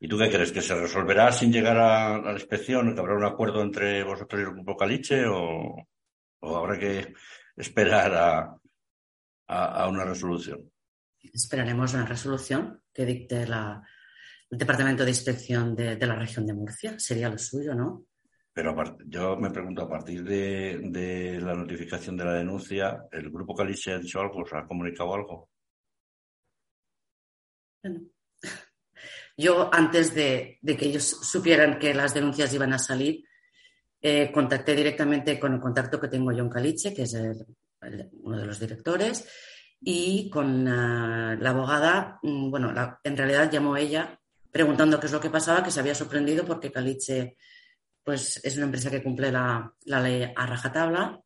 ¿Y 0.00 0.08
tú 0.08 0.18
qué 0.18 0.30
crees? 0.30 0.52
¿Que 0.52 0.62
se 0.62 0.74
resolverá 0.74 1.32
sin 1.32 1.52
llegar 1.52 1.76
a, 1.78 2.18
la 2.18 2.32
inspección? 2.32 2.94
¿Que 2.94 3.00
habrá 3.00 3.16
un 3.16 3.24
acuerdo 3.24 3.62
entre 3.62 4.02
vosotros 4.02 4.40
y 4.40 4.44
el 4.44 4.50
grupo 4.50 4.76
Caliche? 4.76 5.24
¿O, 5.26 5.76
habrá 6.40 6.78
que 6.78 7.14
esperar 7.56 8.58
a, 9.48 9.88
una 9.88 10.04
resolución? 10.04 10.70
Esperaremos 11.20 11.94
una 11.94 12.06
resolución 12.06 12.82
que 12.92 13.06
dicte 13.06 13.42
el 13.42 13.52
Departamento 14.50 15.04
de 15.04 15.10
Inspección 15.10 15.74
de, 15.74 16.06
la 16.06 16.16
región 16.16 16.46
de 16.46 16.54
Murcia. 16.54 16.98
Sería 16.98 17.28
lo 17.28 17.38
suyo, 17.38 17.74
¿no? 17.74 18.06
Pero 18.56 18.74
yo 19.04 19.36
me 19.36 19.50
pregunto, 19.50 19.82
a 19.82 19.88
partir 19.90 20.24
de, 20.24 21.38
la 21.42 21.52
notificación 21.52 22.16
de 22.16 22.24
la 22.24 22.32
denuncia, 22.32 23.04
¿el 23.12 23.28
grupo 23.30 23.54
Caliche 23.54 23.92
ha 23.92 23.98
dicho 23.98 24.18
algo? 24.18 24.46
¿Se 24.46 24.56
ha 24.56 24.66
comunicado 24.66 25.14
algo? 25.14 25.50
Yo, 29.36 29.68
antes 29.70 30.14
de, 30.14 30.58
que 30.64 30.86
ellos 30.86 31.04
supieran 31.04 31.78
que 31.78 31.92
las 31.92 32.14
denuncias 32.14 32.54
iban 32.54 32.72
a 32.72 32.78
salir, 32.78 33.24
eh, 34.00 34.32
contacté 34.32 34.74
directamente 34.74 35.38
con 35.38 35.52
el 35.52 35.60
contacto 35.60 36.00
que 36.00 36.08
tengo 36.08 36.32
yo 36.32 36.48
Caliche, 36.48 36.94
que 36.94 37.02
es 37.02 37.14
uno 37.14 38.38
de 38.38 38.46
los 38.46 38.58
directores, 38.58 39.28
y 39.78 40.30
con 40.30 40.64
la 40.64 41.50
abogada, 41.50 42.18
mm, 42.22 42.50
bueno, 42.50 42.72
en 43.04 43.16
realidad 43.18 43.50
llamó 43.52 43.76
ella 43.76 44.18
preguntando 44.50 44.98
qué 44.98 45.08
es 45.08 45.12
lo 45.12 45.20
que 45.20 45.28
pasaba, 45.28 45.62
que 45.62 45.70
se 45.70 45.80
había 45.80 45.94
sorprendido 45.94 46.46
porque 46.46 46.72
Caliche 46.72 47.36
pues, 48.06 48.40
es 48.44 48.56
una 48.56 48.66
empresa 48.66 48.88
que 48.88 49.02
cumple 49.02 49.32
la, 49.32 49.74
ley 49.84 50.32
a 50.36 50.46
rajatabla. 50.46 51.20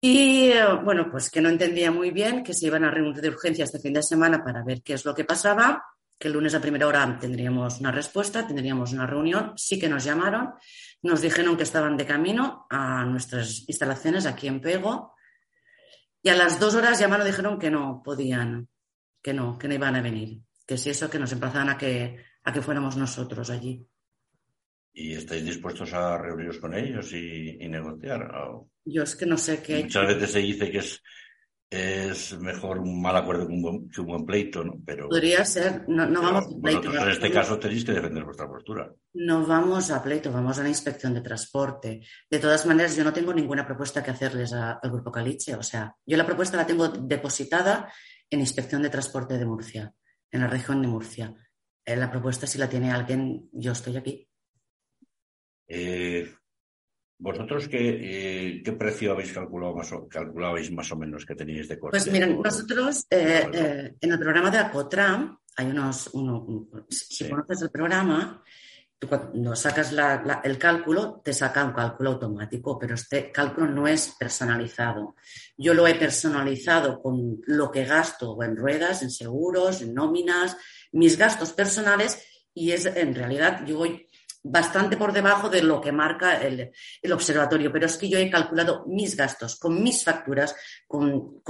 Y 0.00 0.48
eh, 0.48 0.74
bueno, 0.82 1.08
pues 1.08 1.30
que 1.30 1.40
no 1.40 1.48
entendía 1.48 1.92
muy 1.92 2.10
bien 2.10 2.42
que 2.42 2.52
se 2.52 2.66
iban 2.66 2.82
a 2.82 2.90
reunir 2.90 3.20
de 3.20 3.28
urgencia 3.28 3.64
este 3.64 3.78
fin 3.78 3.92
de 3.92 4.02
semana 4.02 4.42
para 4.42 4.64
ver 4.64 4.82
qué 4.82 4.94
es 4.94 5.04
lo 5.04 5.14
que 5.14 5.24
pasaba, 5.24 5.84
que 6.18 6.26
el 6.26 6.34
lunes 6.34 6.52
a 6.56 6.60
primera 6.60 6.88
hora 6.88 7.16
tendríamos 7.16 7.78
una 7.78 7.92
respuesta, 7.92 8.44
tendríamos 8.44 8.92
una 8.92 9.06
reunión, 9.06 9.52
sí 9.56 9.78
que 9.78 9.88
nos 9.88 10.02
llamaron, 10.02 10.54
nos 11.00 11.20
dijeron 11.20 11.56
que 11.56 11.62
estaban 11.62 11.96
de 11.96 12.04
camino 12.04 12.66
a 12.68 13.04
nuestras 13.04 13.68
instalaciones 13.68 14.26
aquí 14.26 14.48
en 14.48 14.60
Pego. 14.60 15.14
Y 16.22 16.28
a 16.28 16.34
las 16.34 16.58
dos 16.58 16.74
horas 16.74 16.98
llamaron 16.98 17.24
dijeron 17.24 17.60
que 17.60 17.70
no 17.70 18.02
podían, 18.04 18.68
que 19.22 19.32
no, 19.32 19.56
que 19.58 19.68
no 19.68 19.74
iban 19.74 19.94
a 19.94 20.02
venir, 20.02 20.40
que 20.66 20.76
si 20.76 20.90
eso, 20.90 21.08
que 21.08 21.20
nos 21.20 21.30
emplazaban 21.30 21.68
a 21.68 21.78
que, 21.78 22.24
a 22.42 22.52
que 22.52 22.62
fuéramos 22.62 22.96
nosotros 22.96 23.48
allí. 23.48 23.88
¿Y 24.98 25.12
estáis 25.12 25.44
dispuestos 25.44 25.92
a 25.92 26.16
reuniros 26.16 26.56
con 26.58 26.72
ellos 26.72 27.12
y, 27.12 27.58
negociar? 27.68 28.32
Yo 28.82 29.02
es 29.02 29.14
que 29.14 29.26
no 29.26 29.36
sé 29.36 29.62
qué. 29.62 29.82
Muchas 29.82 30.06
veces 30.06 30.30
se 30.30 30.38
dice 30.38 30.70
que 30.70 30.78
es, 30.78 31.02
es 31.68 32.38
mejor 32.38 32.78
un 32.78 33.02
mal 33.02 33.14
acuerdo 33.14 33.46
que 33.46 33.52
un 33.52 33.60
buen, 33.60 33.90
que 33.90 34.00
un 34.00 34.06
buen 34.06 34.24
pleito, 34.24 34.64
¿no? 34.64 34.80
Pero, 34.86 35.10
Podría 35.10 35.44
ser, 35.44 35.86
no, 35.86 36.10
vamos 36.10 36.46
a 36.46 36.60
pleito. 36.62 36.90
en 36.90 37.10
este 37.10 37.30
caso 37.30 37.58
tenéis 37.58 37.84
que 37.84 37.92
defender 37.92 38.24
vuestra 38.24 38.48
postura. 38.48 38.90
No 39.12 39.46
vamos 39.46 39.90
a 39.90 40.02
pleito, 40.02 40.32
vamos 40.32 40.58
a 40.58 40.62
la 40.62 40.70
inspección 40.70 41.12
de 41.12 41.20
transporte. 41.20 42.00
De 42.30 42.38
todas 42.38 42.64
maneras, 42.64 42.96
yo 42.96 43.04
no 43.04 43.12
tengo 43.12 43.34
ninguna 43.34 43.66
propuesta 43.66 44.02
que 44.02 44.12
hacerles 44.12 44.54
al 44.54 44.80
Grupo 44.82 45.12
Caliche. 45.12 45.56
O 45.56 45.62
sea, 45.62 45.94
yo 46.06 46.16
la 46.16 46.24
propuesta 46.24 46.56
la 46.56 46.66
tengo 46.66 46.88
depositada 46.88 47.92
en 48.30 48.40
Inspección 48.40 48.80
de 48.80 48.88
Transporte 48.88 49.36
de 49.36 49.44
Murcia, 49.44 49.92
en 50.30 50.40
la 50.40 50.46
región 50.46 50.80
de 50.80 50.88
Murcia. 50.88 51.34
Eh, 51.84 51.96
la 51.96 52.10
propuesta, 52.10 52.46
si 52.46 52.56
la 52.56 52.68
tiene 52.68 52.90
alguien, 52.90 53.50
yo 53.52 53.72
estoy 53.72 53.98
aquí. 53.98 54.25
Eh, 55.68 56.32
¿Vosotros 57.18 57.68
qué, 57.68 57.78
eh, 57.78 58.62
qué, 58.62 58.72
precio 58.72 59.12
habéis 59.12 59.32
calculado 59.32 59.74
más 59.74 59.90
o, 59.92 60.06
calculabais 60.06 60.70
más 60.70 60.92
o 60.92 60.96
menos 60.96 61.24
que 61.24 61.34
teníais 61.34 61.68
de 61.68 61.78
coste? 61.78 61.98
Pues 61.98 62.12
miren, 62.12 62.40
nosotros 62.40 63.06
eh, 63.08 63.94
en 63.98 64.12
el 64.12 64.18
programa 64.18 64.50
de 64.50 64.58
Acotram 64.58 65.38
hay 65.56 65.66
unos, 65.66 66.10
si 66.90 67.28
conoces 67.28 67.62
el 67.62 67.70
programa, 67.70 68.42
tú 68.98 69.08
cuando 69.08 69.56
sacas 69.56 69.94
el 70.44 70.58
cálculo, 70.58 71.22
te 71.24 71.32
saca 71.32 71.64
un 71.64 71.72
cálculo 71.72 72.10
automático, 72.10 72.78
pero 72.78 72.94
este 72.94 73.32
cálculo 73.32 73.66
no 73.66 73.88
es 73.88 74.14
personalizado. 74.18 75.16
Yo 75.56 75.72
lo 75.72 75.86
he 75.86 75.94
personalizado 75.94 77.00
con 77.00 77.40
lo 77.46 77.70
que 77.70 77.86
gasto 77.86 78.42
en 78.42 78.56
ruedas, 78.56 79.02
en 79.02 79.10
seguros, 79.10 79.80
en 79.80 79.94
nóminas, 79.94 80.56
mis 80.92 81.16
gastos 81.16 81.54
personales 81.54 82.22
y 82.58 82.72
es 82.72 82.86
en 82.86 83.14
realidad 83.14 83.64
yo 83.66 83.78
voy 83.78 84.05
bastante 84.48 84.96
por 84.96 85.12
debajo 85.12 85.48
de 85.48 85.62
lo 85.62 85.80
que 85.80 85.92
marca 85.92 86.40
el, 86.40 86.72
observatorio, 87.12 87.72
pero 87.72 87.86
es 87.86 87.96
que 87.96 88.08
yo 88.08 88.18
he 88.18 88.30
calculado 88.30 88.84
mis 88.86 89.16
gastos 89.16 89.58
con 89.58 89.82
mis 89.82 90.04
facturas, 90.04 90.54
con, 90.86 91.42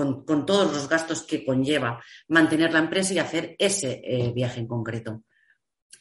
todos 0.47 0.73
los 0.73 0.88
gastos 0.88 1.23
que 1.23 1.45
conlleva 1.45 2.03
mantener 2.29 2.73
la 2.73 2.81
empresa 2.81 3.15
y 3.15 3.19
hacer 3.19 3.55
ese 3.59 4.00
eh, 4.05 4.33
viaje 4.35 4.61
en 4.61 4.67
concreto. 4.67 5.23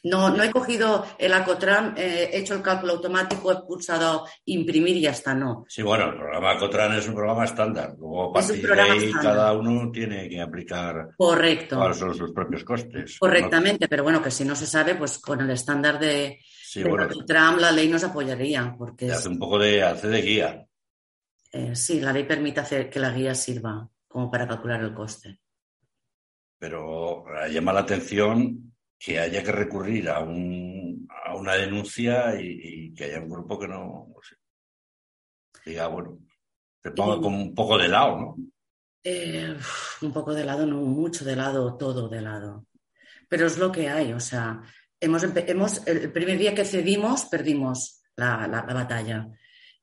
No, 0.02 0.30
no 0.30 0.42
he 0.42 0.52
cogido 0.52 1.04
el 1.18 1.32
Acotran, 1.32 1.94
eh, 1.96 2.30
he 2.32 2.38
hecho 2.38 2.54
el 2.54 2.62
cálculo 2.62 2.92
automático, 2.92 3.50
he 3.50 3.56
pulsado 3.66 4.24
imprimir 4.44 4.96
y 4.96 5.00
ya 5.00 5.10
está, 5.10 5.34
no. 5.34 5.64
Sí, 5.68 5.82
bueno, 5.82 6.10
el 6.10 6.16
programa 6.16 6.52
Acotran 6.52 6.92
es 6.92 7.08
un 7.08 7.14
programa 7.14 7.44
estándar. 7.44 7.94
Luego, 7.98 8.30
a 8.30 8.32
partir 8.32 8.68
de 8.68 8.80
ahí, 8.80 9.12
cada 9.12 9.52
uno 9.52 9.90
tiene 9.90 10.28
que 10.28 10.40
aplicar 10.40 11.08
Correcto. 11.16 11.92
sus 11.92 12.32
propios 12.32 12.62
costes. 12.62 13.18
Correctamente, 13.18 13.88
pero 13.88 14.04
bueno, 14.04 14.22
que 14.22 14.30
si 14.30 14.44
no 14.44 14.54
se 14.54 14.66
sabe, 14.66 14.94
pues 14.94 15.18
con 15.18 15.40
el 15.40 15.50
estándar 15.50 15.98
de, 15.98 16.38
Sí, 16.76 16.84
bueno, 16.84 17.08
Trump, 17.26 17.58
la 17.58 17.72
ley 17.72 17.88
nos 17.88 18.04
apoyaría. 18.04 18.74
Porque 18.76 19.10
hace 19.10 19.30
un 19.30 19.38
poco 19.38 19.58
de, 19.58 19.82
hace 19.82 20.08
de 20.08 20.20
guía. 20.20 20.68
Eh, 21.50 21.74
sí, 21.74 22.00
la 22.00 22.12
ley 22.12 22.24
permite 22.24 22.60
hacer 22.60 22.90
que 22.90 23.00
la 23.00 23.12
guía 23.12 23.34
sirva 23.34 23.88
como 24.06 24.30
para 24.30 24.46
calcular 24.46 24.82
el 24.82 24.92
coste. 24.92 25.40
Pero 26.58 27.24
llama 27.48 27.72
la 27.72 27.80
atención 27.80 28.74
que 28.98 29.18
haya 29.18 29.42
que 29.42 29.52
recurrir 29.52 30.10
a, 30.10 30.20
un, 30.20 31.08
a 31.24 31.34
una 31.34 31.54
denuncia 31.54 32.38
y, 32.38 32.92
que 32.92 33.04
haya 33.04 33.20
un 33.20 33.30
grupo 33.30 33.58
que 33.58 33.68
no, 33.68 34.08
diga, 35.64 35.86
bueno, 35.86 36.18
se 36.82 36.90
ponga 36.90 37.20
como 37.22 37.40
un 37.40 37.54
poco 37.54 37.78
de 37.78 37.88
lado, 37.88 38.18
¿no? 38.18 38.36
Eh, 39.02 39.56
un 40.02 40.12
poco 40.12 40.34
de 40.34 40.44
lado, 40.44 40.66
no 40.66 40.76
mucho 40.82 41.24
de 41.24 41.36
lado, 41.36 41.74
todo 41.78 42.08
de 42.08 42.20
lado. 42.20 42.66
Pero 43.28 43.46
es 43.46 43.56
lo 43.56 43.72
que 43.72 43.88
hay, 43.88 44.12
o 44.12 44.20
sea, 44.20 44.60
hemos, 45.00 45.22
hemos, 45.22 45.86
el 45.86 46.12
primer 46.12 46.38
día 46.38 46.54
que 46.54 46.64
cedimos 46.64 47.26
perdimos 47.26 48.02
la, 48.16 48.46
batalla. 48.46 49.28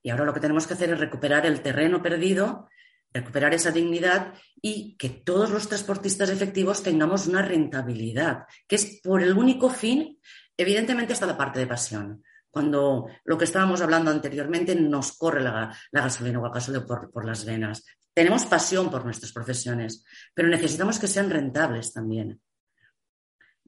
Y 0.02 0.10
ahora 0.10 0.26
lo 0.26 0.34
que 0.34 0.40
tenemos 0.40 0.68
que 0.68 0.74
hacer 0.74 0.92
es 0.92 1.00
recuperar 1.00 1.46
el 1.46 1.62
terreno 1.62 2.02
perdido, 2.02 2.68
recuperar 3.12 3.54
esa 3.54 3.72
dignidad 3.72 4.34
y 4.62 4.98
que 4.98 5.10
todos 5.10 5.52
los 5.52 5.68
transportistas 5.68 6.30
efectivos 6.30 6.84
tengamos 6.84 7.28
una 7.28 7.42
rentabilidad, 7.42 8.46
que 8.68 8.76
es 8.76 9.02
por 9.04 9.22
el 9.22 9.38
único 9.38 9.70
fin, 9.70 10.20
evidentemente 10.58 11.14
está 11.14 11.26
la 11.26 11.38
parte 11.38 11.60
de 11.60 11.68
pasión. 11.68 12.24
Cuando 12.50 13.08
lo 13.24 13.38
que 13.38 13.46
estábamos 13.46 13.82
hablando 13.82 14.12
anteriormente 14.12 14.76
nos 14.76 15.18
corre 15.18 15.42
la, 15.42 15.76
gasolina 15.92 16.40
o 16.40 16.46
acaso 16.46 16.86
por, 16.86 17.12
por 17.12 17.26
las 17.26 17.46
venas. 17.46 17.84
Tenemos 18.14 18.46
pasión 18.46 18.92
por 18.92 19.06
nuestras 19.06 19.32
profesiones, 19.32 20.06
pero 20.36 20.48
necesitamos 20.48 21.00
que 21.00 21.08
sean 21.08 21.32
rentables 21.32 21.94
también. 21.94 22.40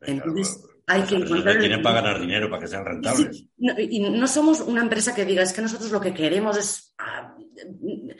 Entonces, 0.02 0.62
hay 0.88 1.04
que 1.04 1.16
encontrar. 1.16 1.60
Tienen 1.60 1.82
para 1.82 2.02
ganar 2.02 2.22
dinero, 2.22 2.50
para 2.50 2.62
que 2.62 2.68
sean 2.68 2.86
rentables. 2.86 3.46
y 3.58 4.00
no 4.00 4.28
somos 4.28 4.62
una 4.62 4.82
empresa 4.82 5.14
que 5.16 5.26
diga, 5.26 5.44
es 5.44 5.54
que 5.54 5.62
nosotros 5.62 5.92
lo 5.92 6.02
que 6.02 6.14
queremos 6.14 6.58
es 6.58 6.94
ah, 6.98 7.36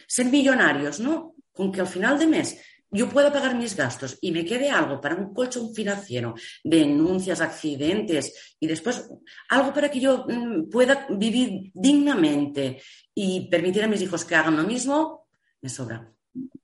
ser 0.08 0.28
millonarios, 0.28 1.00
¿no? 1.00 1.36
Con 1.52 1.72
que 1.72 1.82
al 1.82 1.88
final 1.88 2.18
de 2.20 2.28
mes 2.28 2.60
yo 2.92 3.10
pueda 3.10 3.32
pagar 3.32 3.56
mis 3.56 3.76
gastos 3.76 4.18
y 4.22 4.32
me 4.32 4.46
quede 4.46 4.70
algo 4.70 5.02
para 5.02 5.16
un 5.16 5.34
colchón 5.34 5.74
financiero, 5.74 6.34
denuncias, 6.64 7.42
accidentes 7.42 8.56
y 8.60 8.68
después 8.68 9.10
algo 9.50 9.74
para 9.74 9.90
que 9.90 10.00
yo 10.00 10.26
mm, 10.28 10.70
pueda 10.70 11.06
vivir 11.10 11.72
dignamente 11.74 12.82
y 13.14 13.50
permitir 13.50 13.84
a 13.84 13.88
mis 13.88 14.02
hijos 14.02 14.24
que 14.24 14.36
hagan 14.36 14.56
lo 14.56 14.64
mismo, 14.64 15.28
me 15.62 15.70
sobra. 15.70 16.10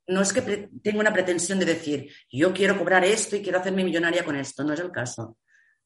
No 0.06 0.22
es 0.22 0.32
que 0.32 0.70
tenga 0.82 1.00
una 1.00 1.12
pretensión 1.12 1.58
de 1.58 1.66
decir, 1.66 2.10
yo 2.30 2.52
quiero 2.52 2.78
cobrar 2.78 3.04
esto 3.04 3.36
y 3.36 3.42
quiero 3.42 3.58
hacerme 3.58 3.84
millonaria 3.84 4.24
con 4.24 4.36
esto, 4.36 4.64
no 4.64 4.72
es 4.72 4.80
el 4.80 4.90
caso. 4.90 5.36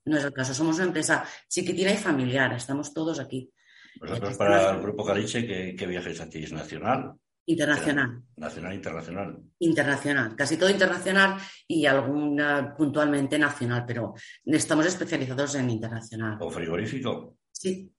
No 0.07 0.17
es 0.17 0.25
el 0.25 0.33
caso. 0.33 0.55
Somos 0.55 0.77
una 0.77 0.87
empresa 0.87 1.25
chiquitina 1.49 1.93
y 1.93 1.97
familiar. 1.97 2.53
Estamos 2.55 2.93
todos 2.95 3.21
aquí. 3.21 3.53
Vosotros 4.01 4.37
para 4.37 4.71
el 4.71 4.83
Grupo 4.83 5.05
Caliche, 5.05 5.47
¿qué, 5.47 5.75
qué 5.77 5.87
viajes 5.87 6.21
hacéis? 6.21 6.53
¿Nacional? 6.53 7.15
Internacional. 7.49 8.23
Nacional, 8.37 8.75
internacional. 8.75 9.39
Internacional, 9.61 10.35
casi 10.35 10.57
todo 10.57 10.69
internacional 10.69 11.41
y 11.69 11.87
alguna 11.87 12.75
puntualmente 12.77 13.39
nacional, 13.39 13.85
pero 13.87 14.15
estamos 14.45 14.87
especializados 14.87 15.55
en 15.55 15.71
internacional. 15.71 16.39
¿O 16.41 16.51
frigorífico? 16.51 17.39
Sí. 17.53 17.93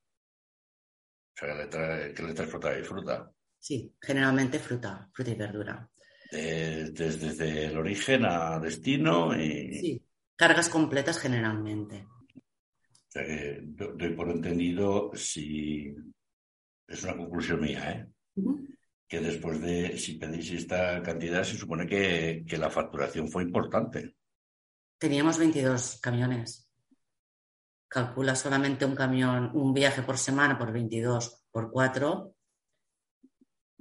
O 1.33 1.39
sea, 1.39 1.69
¿qué 2.13 2.23
le 2.23 2.33
traes 2.33 2.51
fruta 2.51 2.77
y 2.77 2.83
fruta? 2.83 3.31
Sí, 3.57 3.93
generalmente 4.01 4.59
fruta, 4.59 5.09
fruta 5.13 5.31
y 5.31 5.35
verdura. 5.35 5.89
desde, 6.29 7.67
el 7.67 7.77
origen 7.77 8.25
a 8.25 8.59
destino 8.59 9.33
y... 9.33 9.79
Sí, 9.79 10.06
Cargas 10.38 10.70
completas 10.70 11.20
generalmente. 11.20 12.08
Que 13.12 13.60
doy 13.63 14.13
por 14.13 14.29
entendido 14.29 15.12
si 15.15 15.94
es 16.88 17.03
una 17.03 17.17
conclusión 17.17 17.60
mía, 17.60 17.91
¿eh? 17.91 18.08
que 19.08 19.20
después 19.20 19.60
de, 19.62 19.98
si 19.98 20.13
pedís 20.13 20.51
esta 20.51 21.01
cantidad, 21.01 21.44
se 21.44 21.58
supone 21.58 21.88
que, 21.88 22.46
la 22.58 22.70
facturación 22.70 23.29
fue 23.29 23.44
importante. 23.44 24.15
Teníamos 24.98 25.38
22 25.39 26.00
camiones. 26.01 26.70
calcula 27.88 28.36
solamente 28.36 28.86
un 28.86 28.96
camión, 28.96 29.50
un 29.53 29.74
viaje 29.74 30.03
por 30.03 30.17
semana 30.17 30.58
por 30.58 30.72
22 30.72 31.46
por 31.50 31.72
4. 31.72 32.13
O 32.13 32.34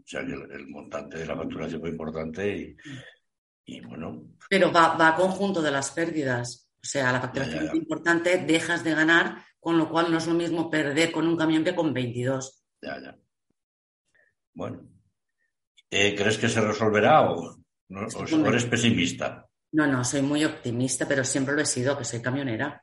sea 0.08 0.24
que 0.24 0.32
el, 0.32 0.68
montante 0.68 1.18
de 1.18 1.26
la 1.26 1.36
facturación 1.36 1.80
fue 1.80 1.90
importante 1.90 2.56
y, 2.56 2.76
bueno. 3.86 4.22
Pero 4.48 4.72
va, 4.72 5.08
a 5.08 5.16
conjunto 5.16 5.60
de 5.60 5.70
las 5.70 5.90
pérdidas. 5.90 6.70
O 6.82 6.86
sea, 6.86 7.12
la 7.12 7.20
facturación 7.20 7.66
es 7.66 7.74
importante, 7.74 8.38
dejas 8.38 8.84
de 8.84 8.94
ganar, 8.94 9.44
con 9.58 9.76
lo 9.76 9.88
cual 9.88 10.10
no 10.10 10.18
es 10.18 10.26
lo 10.26 10.34
mismo 10.34 10.70
perder 10.70 11.10
con 11.10 11.26
un 11.26 11.36
camión 11.36 11.64
que 11.64 11.74
con 11.74 11.92
22. 11.92 12.64
Ya, 12.80 13.00
ya. 13.00 13.16
Bueno. 14.54 14.88
Eh, 15.90 16.14
¿Crees 16.14 16.38
que 16.38 16.48
se 16.48 16.60
resolverá 16.60 17.30
o, 17.30 17.58
o 17.90 18.46
eres 18.46 18.64
pesimista? 18.66 19.46
No, 19.72 19.86
no, 19.86 20.04
soy 20.04 20.22
muy 20.22 20.44
optimista, 20.44 21.06
pero 21.06 21.24
siempre 21.24 21.54
lo 21.54 21.62
he 21.62 21.66
sido, 21.66 21.98
que 21.98 22.04
soy 22.04 22.22
camionera. 22.22 22.82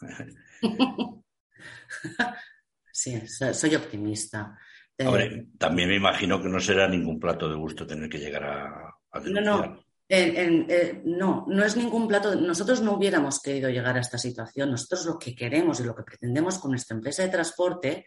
sí, 2.92 3.20
soy 3.26 3.74
optimista. 3.74 4.58
Eh, 4.98 5.46
también 5.58 5.88
me 5.88 5.96
imagino 5.96 6.42
que 6.42 6.48
no 6.48 6.60
será 6.60 6.86
ningún 6.86 7.18
plato 7.18 7.48
de 7.48 7.54
gusto 7.54 7.86
tener 7.86 8.08
que 8.08 8.18
llegar 8.18 8.44
a, 8.44 8.94
No, 9.24 9.40
no. 9.40 9.84
Eh, 10.12 11.02
no, 11.04 11.44
no 11.46 11.64
es 11.64 11.76
ningún 11.76 12.08
plato. 12.08 12.34
Nosotros 12.34 12.82
no 12.82 12.94
hubiéramos 12.94 13.40
querido 13.40 13.70
llegar 13.70 13.96
a 13.96 14.00
esta 14.00 14.18
situación. 14.18 14.72
Nosotros 14.72 15.06
lo 15.06 15.18
que 15.18 15.36
queremos 15.36 15.78
y 15.78 15.84
lo 15.84 15.94
que 15.94 16.02
pretendemos 16.02 16.58
con 16.58 16.72
nuestra 16.72 16.96
empresa 16.96 17.22
de 17.22 17.28
transporte 17.28 18.06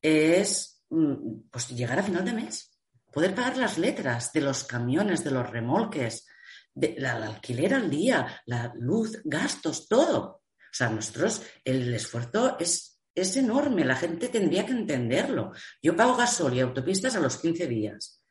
es 0.00 0.84
mm, 0.90 1.48
pues, 1.50 1.68
llegar 1.70 1.98
a 1.98 2.04
final 2.04 2.24
de 2.24 2.32
mes, 2.32 2.78
poder 3.12 3.34
pagar 3.34 3.56
las 3.56 3.76
letras 3.76 4.32
de 4.32 4.40
los 4.40 4.62
camiones, 4.62 5.24
de 5.24 5.32
los 5.32 5.50
remolques, 5.50 6.26
de, 6.74 6.94
la, 6.98 7.14
alquiler 7.14 7.74
al 7.74 7.90
día, 7.90 8.40
la 8.46 8.72
luz, 8.76 9.20
gastos, 9.24 9.88
todo. 9.88 10.42
O 10.56 10.74
sea, 10.74 10.90
nosotros, 10.90 11.42
el 11.64 11.92
esfuerzo 11.92 12.56
es, 12.60 13.00
es 13.16 13.36
enorme, 13.36 13.84
la 13.84 13.96
gente 13.96 14.28
tendría 14.28 14.64
que 14.64 14.72
entenderlo. 14.72 15.52
Yo 15.82 15.96
pago 15.96 16.16
gasol 16.16 16.54
y 16.54 16.60
autopistas 16.60 17.16
a 17.16 17.20
los 17.20 17.36
15 17.38 17.66
días 17.66 18.22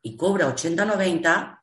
y 0.00 0.16
cobra 0.16 0.46
80, 0.46 0.84
90. 0.84 1.61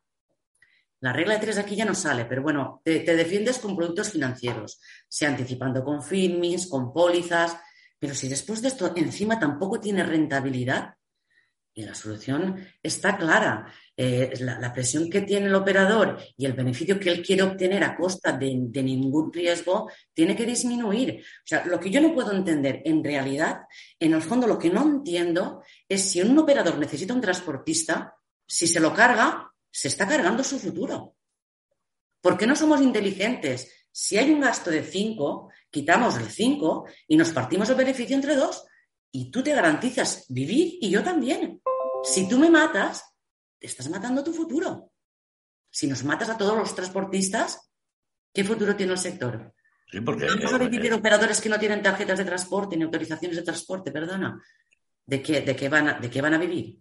La 1.00 1.12
regla 1.12 1.34
de 1.34 1.40
tres 1.40 1.58
aquí 1.58 1.76
ya 1.76 1.84
no 1.84 1.94
sale, 1.94 2.26
pero 2.26 2.42
bueno, 2.42 2.82
te, 2.84 3.00
defiendes 3.02 3.58
con 3.58 3.74
productos 3.74 4.10
financieros, 4.10 4.80
sea 5.08 5.30
anticipando 5.30 5.82
con 5.82 6.02
filmings, 6.02 6.66
con 6.66 6.92
pólizas, 6.92 7.56
pero 7.98 8.14
si 8.14 8.28
después 8.28 8.60
de 8.60 8.68
esto 8.68 8.92
encima 8.94 9.38
tampoco 9.38 9.80
tiene 9.80 10.02
rentabilidad, 10.04 10.94
y 11.72 11.82
la 11.82 11.94
solución 11.94 12.66
está 12.82 13.16
clara. 13.16 13.72
Eh, 13.96 14.32
la, 14.40 14.72
presión 14.72 15.10
que 15.10 15.20
tiene 15.22 15.46
el 15.46 15.54
operador 15.54 16.18
y 16.36 16.46
el 16.46 16.54
beneficio 16.54 16.98
que 16.98 17.10
él 17.10 17.22
quiere 17.22 17.42
obtener 17.42 17.84
a 17.84 17.96
costa 17.96 18.32
de, 18.32 18.54
ningún 18.54 19.32
riesgo 19.32 19.90
tiene 20.12 20.34
que 20.34 20.46
disminuir. 20.46 21.22
O 21.22 21.46
sea, 21.46 21.64
lo 21.66 21.78
que 21.78 21.90
yo 21.90 22.00
no 22.00 22.14
puedo 22.14 22.32
entender 22.32 22.82
en 22.84 23.04
realidad, 23.04 23.62
en 23.98 24.14
el 24.14 24.22
fondo 24.22 24.46
lo 24.46 24.58
que 24.58 24.70
no 24.70 24.82
entiendo 24.82 25.62
es 25.88 26.02
si 26.02 26.22
un 26.22 26.38
operador 26.38 26.78
necesita 26.78 27.14
un 27.14 27.20
transportista, 27.20 28.14
si 28.46 28.66
se 28.66 28.80
lo 28.80 28.92
carga, 28.94 29.49
se 29.70 29.88
está 29.88 30.06
cargando 30.06 30.42
su 30.44 30.58
futuro. 30.58 31.16
¿Por 32.20 32.36
qué 32.36 32.46
no 32.46 32.54
somos 32.54 32.80
inteligentes? 32.80 33.86
Si 33.92 34.18
hay 34.18 34.30
un 34.30 34.40
gasto 34.40 34.70
de 34.70 34.82
5, 34.82 35.50
quitamos 35.70 36.16
el 36.16 36.28
5 36.28 36.86
y 37.08 37.16
nos 37.16 37.30
partimos 37.30 37.68
el 37.70 37.76
beneficio 37.76 38.14
entre 38.14 38.36
dos 38.36 38.64
y 39.10 39.30
tú 39.30 39.42
te 39.42 39.54
garantizas 39.54 40.26
vivir 40.28 40.78
y 40.80 40.90
yo 40.90 41.02
también. 41.02 41.60
Si 42.04 42.28
tú 42.28 42.38
me 42.38 42.50
matas, 42.50 43.04
te 43.58 43.66
estás 43.66 43.88
matando 43.88 44.22
tu 44.22 44.32
futuro. 44.32 44.92
Si 45.70 45.86
nos 45.86 46.04
matas 46.04 46.30
a 46.30 46.38
todos 46.38 46.56
los 46.56 46.74
transportistas, 46.74 47.70
¿qué 48.32 48.44
futuro 48.44 48.76
tiene 48.76 48.92
el 48.92 48.98
sector? 48.98 49.54
Sí, 49.90 50.00
porque, 50.00 50.26
Vamos 50.26 50.52
a 50.52 50.58
vivir 50.58 50.92
operadores 50.92 51.40
que 51.40 51.48
no 51.48 51.58
tienen 51.58 51.82
tarjetas 51.82 52.18
de 52.18 52.24
transporte 52.24 52.76
ni 52.76 52.84
autorizaciones 52.84 53.36
de 53.36 53.42
transporte, 53.42 53.90
perdona. 53.90 54.40
¿De 55.04 55.20
qué, 55.20 55.40
de 55.40 55.56
qué, 55.56 55.68
van, 55.68 55.88
a, 55.88 55.98
de 55.98 56.08
qué 56.08 56.20
van 56.20 56.34
a 56.34 56.38
vivir? 56.38 56.78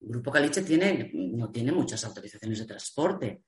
Grupo 0.00 0.30
Caliche 0.30 0.62
tiene, 0.62 1.10
no 1.14 1.50
tiene 1.50 1.72
muchas 1.72 2.04
autorizaciones 2.04 2.58
de 2.58 2.66
transporte. 2.66 3.42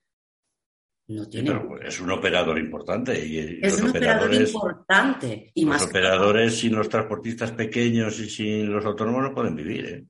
No 1.08 1.26
tiene... 1.26 1.58
es 1.82 2.00
un 2.00 2.11
operador 2.11 2.58
importante. 2.58 3.26
Y 3.26 3.58
es 3.62 3.80
un 3.80 3.88
operador 3.88 4.34
importante. 4.34 5.50
Y 5.54 5.64
los 5.64 5.82
operadores 5.82 6.58
sin 6.58 6.74
los 6.74 6.88
transportistas 6.88 7.52
pequeños 7.52 8.18
y 8.20 8.28
sin 8.28 8.70
los 8.70 8.84
autónomos 8.84 9.22
no 9.22 9.34
pueden 9.34 9.56
vivir. 9.56 9.87
¿eh? 9.87 10.06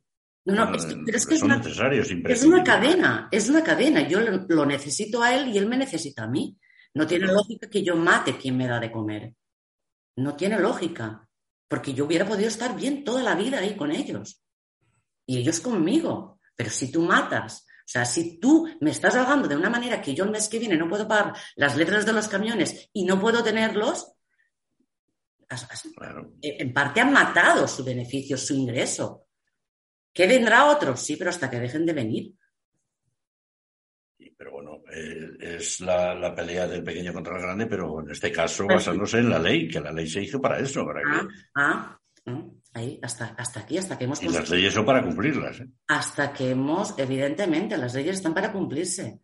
No, 0.46 0.54
no, 0.54 0.74
es 0.74 0.86
pero 1.04 1.16
es 1.16 1.26
que 1.26 1.34
es 1.34 1.42
una, 1.42 1.60
es 1.60 2.44
una 2.44 2.64
cadena, 2.64 3.28
es 3.30 3.48
una 3.48 3.62
cadena. 3.62 4.08
Yo 4.08 4.20
lo 4.20 4.66
necesito 4.66 5.22
a 5.22 5.34
él 5.34 5.48
y 5.48 5.58
él 5.58 5.66
me 5.66 5.76
necesita 5.76 6.24
a 6.24 6.28
mí. 6.28 6.58
No 6.94 7.06
tiene 7.06 7.26
lógica 7.26 7.68
que 7.68 7.82
yo 7.82 7.94
mate 7.94 8.36
quien 8.36 8.56
me 8.56 8.66
da 8.66 8.80
de 8.80 8.90
comer. 8.90 9.34
No 10.16 10.34
tiene 10.34 10.58
lógica, 10.58 11.28
porque 11.68 11.94
yo 11.94 12.06
hubiera 12.06 12.26
podido 12.26 12.48
estar 12.48 12.74
bien 12.74 13.04
toda 13.04 13.22
la 13.22 13.36
vida 13.36 13.58
ahí 13.58 13.76
con 13.76 13.92
ellos. 13.92 14.42
Y 15.28 15.38
ellos 15.38 15.60
conmigo. 15.60 16.40
Pero 16.56 16.70
si 16.70 16.90
tú 16.90 17.02
matas 17.02 17.64
o 17.88 17.90
sea, 17.90 18.04
si 18.04 18.38
tú 18.38 18.68
me 18.82 18.90
estás 18.90 19.14
hablando 19.14 19.48
de 19.48 19.56
una 19.56 19.70
manera 19.70 20.02
que 20.02 20.14
yo 20.14 20.24
el 20.24 20.30
mes 20.30 20.46
que 20.50 20.58
viene 20.58 20.76
no 20.76 20.90
puedo 20.90 21.08
pagar 21.08 21.32
las 21.56 21.74
letras 21.74 22.04
de 22.04 22.12
los 22.12 22.28
camiones 22.28 22.90
y 22.92 23.06
no 23.06 23.18
puedo 23.18 23.42
tenerlos, 23.42 24.12
eh, 26.42 26.56
en 26.60 26.74
parte 26.74 27.00
han 27.00 27.14
matado 27.14 27.66
su 27.66 27.82
beneficio, 27.82 28.36
su 28.36 28.52
ingreso. 28.52 29.28
¿Qué 30.12 30.26
vendrá 30.26 30.66
otro? 30.66 30.98
Sí, 30.98 31.16
pero 31.16 31.30
hasta 31.30 31.48
que 31.48 31.60
dejen 31.60 31.86
de 31.86 31.94
venir. 31.94 32.34
pero 34.36 34.52
bueno, 34.52 34.82
eh, 34.92 35.56
es 35.56 35.80
la, 35.80 36.34
pelea 36.34 36.68
del 36.68 36.84
pequeño 36.84 37.14
contra 37.14 37.36
el 37.36 37.42
grande, 37.42 37.66
pero 37.66 38.00
en 38.02 38.10
este 38.10 38.30
caso 38.30 38.66
basándose 38.66 39.20
en 39.20 39.30
la 39.30 39.38
ley, 39.38 39.66
que 39.66 39.80
la 39.80 39.92
ley 39.92 40.06
se 40.06 40.20
hizo 40.20 40.42
para 40.42 40.58
eso. 40.58 40.84
Para 40.84 41.00
ah, 41.06 41.28
ah 41.54 41.97
hasta, 43.02 43.34
hasta 43.36 43.60
aquí, 43.60 43.78
hasta 43.78 43.96
que 43.96 44.04
hemos... 44.04 44.22
Y 44.22 44.28
las 44.28 44.50
leyes 44.50 44.72
son 44.72 44.84
para 44.84 45.02
cumplirlas. 45.02 45.60
¿eh? 45.60 45.68
Hasta 45.86 46.32
que 46.32 46.50
hemos, 46.50 46.98
evidentemente, 46.98 47.76
las 47.76 47.94
leyes 47.94 48.16
están 48.16 48.34
para 48.34 48.52
cumplirse. 48.52 49.20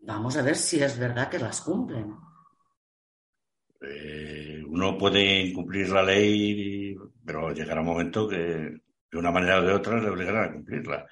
Vamos 0.00 0.36
a 0.36 0.42
ver 0.42 0.56
si 0.56 0.82
es 0.82 0.98
verdad 0.98 1.28
que 1.28 1.38
las 1.38 1.60
cumplen. 1.60 2.14
Eh, 3.80 4.62
uno 4.66 4.96
puede 4.98 5.40
incumplir 5.40 5.88
la 5.90 6.02
ley, 6.02 6.96
pero 7.24 7.52
llegará 7.52 7.80
un 7.80 7.86
momento 7.86 8.28
que 8.28 8.36
de 8.36 9.18
una 9.18 9.30
manera 9.30 9.60
o 9.60 9.62
de 9.62 9.72
otra 9.72 10.00
le 10.00 10.10
obligará 10.10 10.44
a 10.44 10.52
cumplirla. 10.52 11.06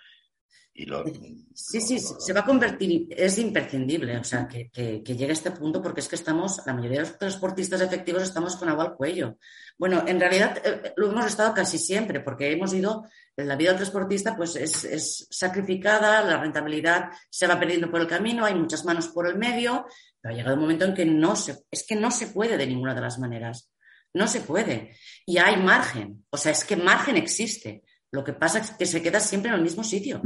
Sí, 1.54 1.80
sí, 1.80 1.98
se 1.98 2.32
va 2.34 2.40
a 2.40 2.44
convertir, 2.44 3.08
es 3.10 3.38
imprescindible, 3.38 4.18
o 4.18 4.24
sea, 4.24 4.46
que, 4.46 4.70
llegue 4.74 5.30
a 5.30 5.32
este 5.32 5.50
punto 5.50 5.80
porque 5.80 6.00
es 6.00 6.08
que 6.08 6.16
estamos, 6.16 6.60
la 6.66 6.74
mayoría 6.74 7.00
de 7.00 7.08
los 7.08 7.18
transportistas 7.18 7.80
efectivos 7.80 8.22
estamos 8.22 8.56
con 8.56 8.68
agua 8.68 8.84
al 8.84 8.94
cuello. 8.94 9.38
Bueno, 9.78 10.04
en 10.06 10.20
realidad 10.20 10.60
eh, 10.62 10.92
lo 10.96 11.10
hemos 11.10 11.26
estado 11.26 11.54
casi 11.54 11.78
siempre 11.78 12.20
porque 12.20 12.52
hemos 12.52 12.74
ido, 12.74 13.06
la 13.36 13.56
vida 13.56 13.70
del 13.70 13.78
transportista 13.78 14.36
pues 14.36 14.54
es, 14.56 15.26
sacrificada, 15.30 16.22
la 16.22 16.40
rentabilidad 16.40 17.10
se 17.30 17.46
va 17.46 17.58
perdiendo 17.58 17.90
por 17.90 18.02
el 18.02 18.06
camino, 18.06 18.44
hay 18.44 18.54
muchas 18.54 18.84
manos 18.84 19.08
por 19.08 19.26
el 19.26 19.38
medio, 19.38 19.86
pero 20.20 20.34
ha 20.34 20.36
llegado 20.36 20.56
un 20.56 20.62
momento 20.62 20.84
en 20.84 20.94
que 20.94 21.06
no 21.06 21.36
se, 21.36 21.56
es 21.70 21.86
que 21.86 21.96
no 21.96 22.10
se 22.10 22.26
puede 22.26 22.58
de 22.58 22.66
ninguna 22.66 22.94
de 22.94 23.00
las 23.00 23.18
maneras. 23.18 23.72
No 24.12 24.28
se 24.28 24.40
puede. 24.40 24.96
Y 25.26 25.36
hay 25.36 25.56
margen. 25.56 26.24
O 26.30 26.38
sea, 26.38 26.52
es 26.52 26.64
que 26.64 26.76
margen 26.76 27.16
existe. 27.16 27.82
Lo 28.10 28.24
que 28.24 28.32
pasa 28.32 28.60
es 28.60 28.70
que 28.70 28.86
se 28.86 29.02
queda 29.02 29.20
siempre 29.20 29.50
en 29.50 29.56
el 29.56 29.62
mismo 29.62 29.84
sitio 29.84 30.22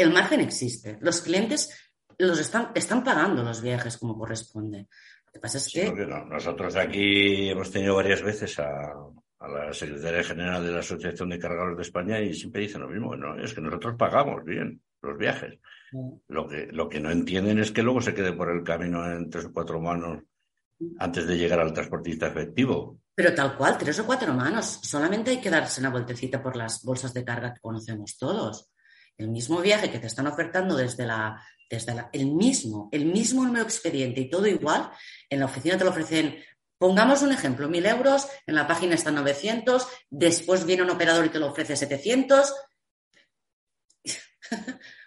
el 0.00 0.12
margen 0.12 0.40
existe. 0.40 0.98
Los 1.00 1.20
clientes 1.20 1.70
los 2.18 2.38
están, 2.38 2.70
están 2.74 3.02
pagando 3.02 3.42
los 3.42 3.62
viajes 3.62 3.96
como 3.96 4.18
corresponde. 4.18 4.88
Lo 5.26 5.32
que 5.32 5.40
pasa 5.40 5.58
es 5.58 5.68
que... 5.68 5.90
Nosotros 6.28 6.76
aquí 6.76 7.50
hemos 7.50 7.70
tenido 7.70 7.94
varias 7.94 8.22
veces 8.22 8.58
a, 8.58 8.94
la 9.40 9.72
secretaria 9.72 10.22
general 10.22 10.64
de 10.64 10.72
la 10.72 10.80
Asociación 10.80 11.30
de 11.30 11.38
Cargadores 11.38 11.76
de 11.76 11.82
España 11.82 12.20
y 12.20 12.34
siempre 12.34 12.62
dicen 12.62 12.82
lo 12.82 12.88
mismo. 12.88 13.16
No, 13.16 13.38
es 13.42 13.54
que 13.54 13.60
nosotros 13.60 13.96
pagamos 13.96 14.44
bien 14.44 14.80
los 15.02 15.16
viajes. 15.16 15.58
Lo, 16.28 16.46
que, 16.46 16.68
lo 16.70 16.88
que 16.88 17.00
no 17.00 17.10
entienden 17.10 17.58
es 17.58 17.72
que 17.72 17.82
luego 17.82 18.00
se 18.00 18.14
quede 18.14 18.32
por 18.32 18.50
el 18.50 18.62
camino 18.62 19.10
en 19.10 19.30
tres 19.30 19.46
o 19.46 19.52
cuatro 19.52 19.80
manos 19.80 20.22
antes 20.98 21.26
de 21.26 21.36
llegar 21.36 21.60
al 21.60 21.72
transportista 21.72 22.28
efectivo. 22.28 23.00
Pero 23.14 23.34
tal 23.34 23.56
cual, 23.56 23.76
tres 23.78 23.98
o 23.98 24.06
cuatro 24.06 24.32
manos. 24.34 24.80
Solamente 24.82 25.30
hay 25.30 25.40
que 25.40 25.50
darse 25.50 25.80
una 25.80 25.90
vueltecita 25.90 26.42
por 26.42 26.56
las 26.56 26.82
bolsas 26.84 27.12
de 27.12 27.24
carga 27.24 27.54
que 27.54 27.60
conocemos 27.60 28.16
todos 28.18 28.70
el 29.20 29.28
mismo 29.28 29.60
viaje 29.60 29.90
que 29.90 29.98
te 29.98 30.06
están 30.06 30.26
ofertando 30.26 30.76
desde 30.76 31.06
la, 31.06 31.42
desde 31.68 31.94
el 32.12 32.26
mismo, 32.26 32.88
el 32.90 33.04
mismo 33.04 33.44
número 33.44 33.64
expediente 33.64 34.22
y 34.22 34.30
todo 34.30 34.46
igual, 34.46 34.90
en 35.28 35.40
la 35.40 35.46
oficina 35.46 35.76
te 35.76 35.84
lo 35.84 35.90
ofrecen, 35.90 36.42
pongamos 36.78 37.22
un 37.22 37.32
ejemplo, 37.32 37.68
mil 37.68 37.84
euros, 37.84 38.26
en 38.46 38.54
la 38.54 38.66
página 38.66 38.94
están 38.94 39.14
900, 39.16 39.86
después 40.08 40.64
viene 40.64 40.82
un 40.82 40.90
operador 40.90 41.26
y 41.26 41.28
te 41.28 41.38
lo 41.38 41.48
ofrece 41.48 41.76
700. 41.76 42.54
o 44.52 44.56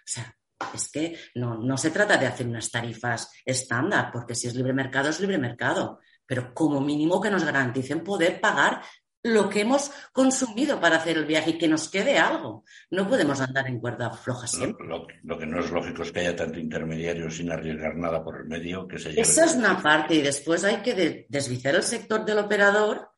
sea, 0.06 0.36
es 0.72 0.90
que 0.90 1.18
no, 1.34 1.58
no 1.58 1.76
se 1.76 1.90
trata 1.90 2.16
de 2.16 2.26
hacer 2.26 2.46
unas 2.46 2.70
tarifas 2.70 3.30
estándar, 3.44 4.10
porque 4.12 4.36
si 4.36 4.46
es 4.46 4.54
libre 4.54 4.72
mercado, 4.72 5.10
es 5.10 5.18
libre 5.18 5.38
mercado, 5.38 5.98
pero 6.24 6.54
como 6.54 6.80
mínimo 6.80 7.20
que 7.20 7.30
nos 7.30 7.44
garanticen 7.44 8.04
poder 8.04 8.40
pagar 8.40 8.80
lo 9.24 9.48
que 9.48 9.62
hemos 9.62 9.90
consumido 10.12 10.78
para 10.78 10.96
hacer 10.96 11.16
el 11.16 11.24
viaje 11.24 11.52
y 11.52 11.58
que 11.58 11.66
nos 11.66 11.88
quede 11.88 12.18
algo. 12.18 12.64
No 12.90 13.08
podemos 13.08 13.40
andar 13.40 13.66
en 13.66 13.80
cuerda 13.80 14.10
floja 14.10 14.46
siempre. 14.46 14.86
Lo, 14.86 15.38
que 15.38 15.46
no 15.46 15.60
es 15.60 15.70
lógico 15.70 16.02
es 16.02 16.12
que 16.12 16.20
haya 16.20 16.36
tanto 16.36 16.60
intermediario 16.60 17.30
sin 17.30 17.50
arriesgar 17.50 17.96
nada 17.96 18.22
por 18.22 18.36
el 18.36 18.44
medio 18.44 18.86
que 18.86 18.98
se 18.98 19.18
Esa 19.18 19.46
es 19.46 19.54
una 19.54 19.82
parte 19.82 20.14
y 20.16 20.22
después 20.22 20.62
hay 20.64 20.82
que 20.82 21.26
desviciar 21.26 21.74
el 21.74 21.82
sector 21.82 22.22
del 22.22 22.38
operador, 22.38 23.12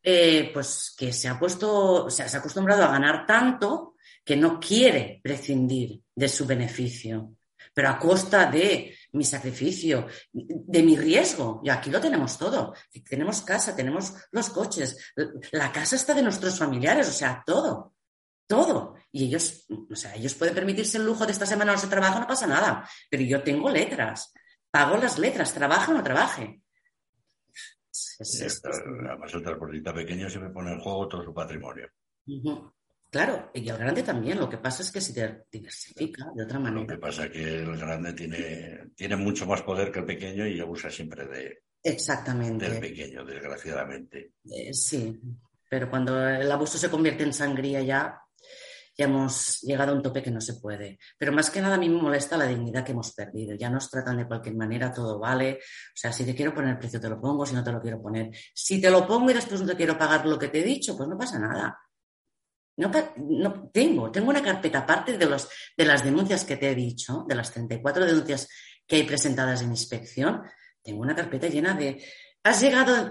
eh, 0.00 0.50
pues 0.54 0.94
que 0.96 1.12
se 1.12 1.26
ha 1.26 1.36
puesto, 1.36 2.04
o 2.04 2.10
sea, 2.10 2.28
se 2.28 2.36
ha 2.36 2.40
acostumbrado 2.40 2.84
a 2.84 2.92
ganar 2.92 3.26
tanto 3.26 3.96
que 4.24 4.36
no 4.36 4.60
quiere 4.60 5.20
prescindir 5.24 6.02
de 6.14 6.28
su 6.28 6.46
beneficio, 6.46 7.32
pero 7.78 7.90
a 7.90 7.98
costa 8.00 8.50
de 8.50 8.92
mi 9.12 9.22
sacrificio, 9.22 10.08
de 10.32 10.82
mi 10.82 10.96
riesgo. 10.96 11.60
Y 11.62 11.70
aquí 11.70 11.92
lo 11.92 12.00
tenemos 12.00 12.36
todo. 12.36 12.74
Tenemos 13.08 13.42
casa, 13.42 13.76
tenemos 13.76 14.14
los 14.32 14.50
coches, 14.50 15.12
la 15.52 15.70
casa 15.70 15.94
está 15.94 16.12
de 16.12 16.22
nuestros 16.22 16.58
familiares, 16.58 17.08
o 17.08 17.12
sea, 17.12 17.40
todo, 17.46 17.94
todo. 18.48 18.96
Y 19.12 19.26
ellos, 19.26 19.64
o 19.88 19.94
sea, 19.94 20.12
ellos 20.16 20.34
pueden 20.34 20.56
permitirse 20.56 20.98
el 20.98 21.06
lujo 21.06 21.24
de 21.24 21.30
esta 21.30 21.46
semana 21.46 21.70
no 21.70 21.78
se 21.78 21.86
trabaja, 21.86 22.18
no 22.18 22.26
pasa 22.26 22.48
nada. 22.48 22.84
Pero 23.08 23.22
yo 23.22 23.44
tengo 23.44 23.70
letras, 23.70 24.34
pago 24.72 24.96
las 24.96 25.16
letras, 25.16 25.54
trabaje 25.54 25.92
o 25.92 25.94
no 25.94 26.02
trabaje. 26.02 26.60
Además, 28.18 29.34
el 29.34 29.42
transportista 29.44 29.94
pequeño 29.94 30.28
se 30.28 30.40
me 30.40 30.50
pone 30.50 30.72
en 30.72 30.80
juego 30.80 31.06
todo 31.06 31.22
su 31.22 31.32
patrimonio. 31.32 31.88
Claro, 33.10 33.50
y 33.54 33.68
el 33.68 33.78
grande 33.78 34.02
también. 34.02 34.38
Lo 34.38 34.48
que 34.48 34.58
pasa 34.58 34.82
es 34.82 34.92
que 34.92 35.00
se 35.00 35.44
diversifica 35.50 36.26
de 36.34 36.44
otra 36.44 36.58
manera. 36.58 36.82
Lo 36.82 36.86
que 36.86 36.98
pasa 36.98 37.24
es 37.24 37.30
que 37.30 37.58
el 37.60 37.76
grande 37.78 38.12
tiene, 38.12 38.90
tiene 38.94 39.16
mucho 39.16 39.46
más 39.46 39.62
poder 39.62 39.90
que 39.90 40.00
el 40.00 40.04
pequeño 40.04 40.46
y 40.46 40.60
abusa 40.60 40.90
siempre 40.90 41.26
de, 41.26 41.62
Exactamente. 41.82 42.68
del 42.68 42.80
pequeño, 42.80 43.24
desgraciadamente. 43.24 44.32
Eh, 44.44 44.74
sí, 44.74 45.18
pero 45.68 45.88
cuando 45.88 46.28
el 46.28 46.50
abuso 46.50 46.76
se 46.76 46.90
convierte 46.90 47.22
en 47.22 47.32
sangría 47.32 47.80
ya, 47.82 48.20
ya 48.96 49.04
hemos 49.04 49.60
llegado 49.62 49.92
a 49.92 49.94
un 49.94 50.02
tope 50.02 50.22
que 50.22 50.30
no 50.30 50.40
se 50.40 50.54
puede. 50.54 50.98
Pero 51.16 51.32
más 51.32 51.50
que 51.50 51.60
nada 51.60 51.76
a 51.76 51.78
mí 51.78 51.88
me 51.88 52.02
molesta 52.02 52.36
la 52.36 52.46
dignidad 52.46 52.84
que 52.84 52.92
hemos 52.92 53.14
perdido. 53.14 53.54
Ya 53.54 53.70
nos 53.70 53.88
tratan 53.88 54.16
de 54.16 54.26
cualquier 54.26 54.56
manera, 54.56 54.92
todo 54.92 55.18
vale. 55.18 55.60
O 55.60 55.96
sea, 55.96 56.12
si 56.12 56.24
te 56.24 56.34
quiero 56.34 56.52
poner 56.52 56.72
el 56.72 56.78
precio, 56.78 57.00
te 57.00 57.08
lo 57.08 57.20
pongo, 57.20 57.46
si 57.46 57.54
no 57.54 57.62
te 57.62 57.72
lo 57.72 57.80
quiero 57.80 58.02
poner. 58.02 58.30
Si 58.52 58.80
te 58.80 58.90
lo 58.90 59.06
pongo 59.06 59.30
y 59.30 59.34
después 59.34 59.60
no 59.60 59.66
te 59.68 59.76
quiero 59.76 59.96
pagar 59.96 60.26
lo 60.26 60.38
que 60.38 60.48
te 60.48 60.60
he 60.60 60.64
dicho, 60.64 60.96
pues 60.96 61.08
no 61.08 61.16
pasa 61.16 61.38
nada. 61.38 61.78
No, 62.78 62.90
tengo, 63.72 64.10
tengo 64.10 64.30
una 64.30 64.42
carpeta 64.42 64.78
aparte 64.78 65.18
de, 65.18 65.26
los, 65.26 65.48
de 65.76 65.84
las 65.84 66.04
denuncias 66.04 66.44
que 66.44 66.56
te 66.56 66.70
he 66.70 66.74
dicho, 66.74 67.24
de 67.28 67.34
las 67.34 67.52
34 67.52 68.06
denuncias 68.06 68.48
que 68.86 68.96
hay 68.96 69.02
presentadas 69.02 69.62
en 69.62 69.70
inspección, 69.70 70.42
tengo 70.82 71.02
una 71.02 71.16
carpeta 71.16 71.48
llena 71.48 71.74
de, 71.74 72.02
has 72.44 72.60
llegado 72.60 73.10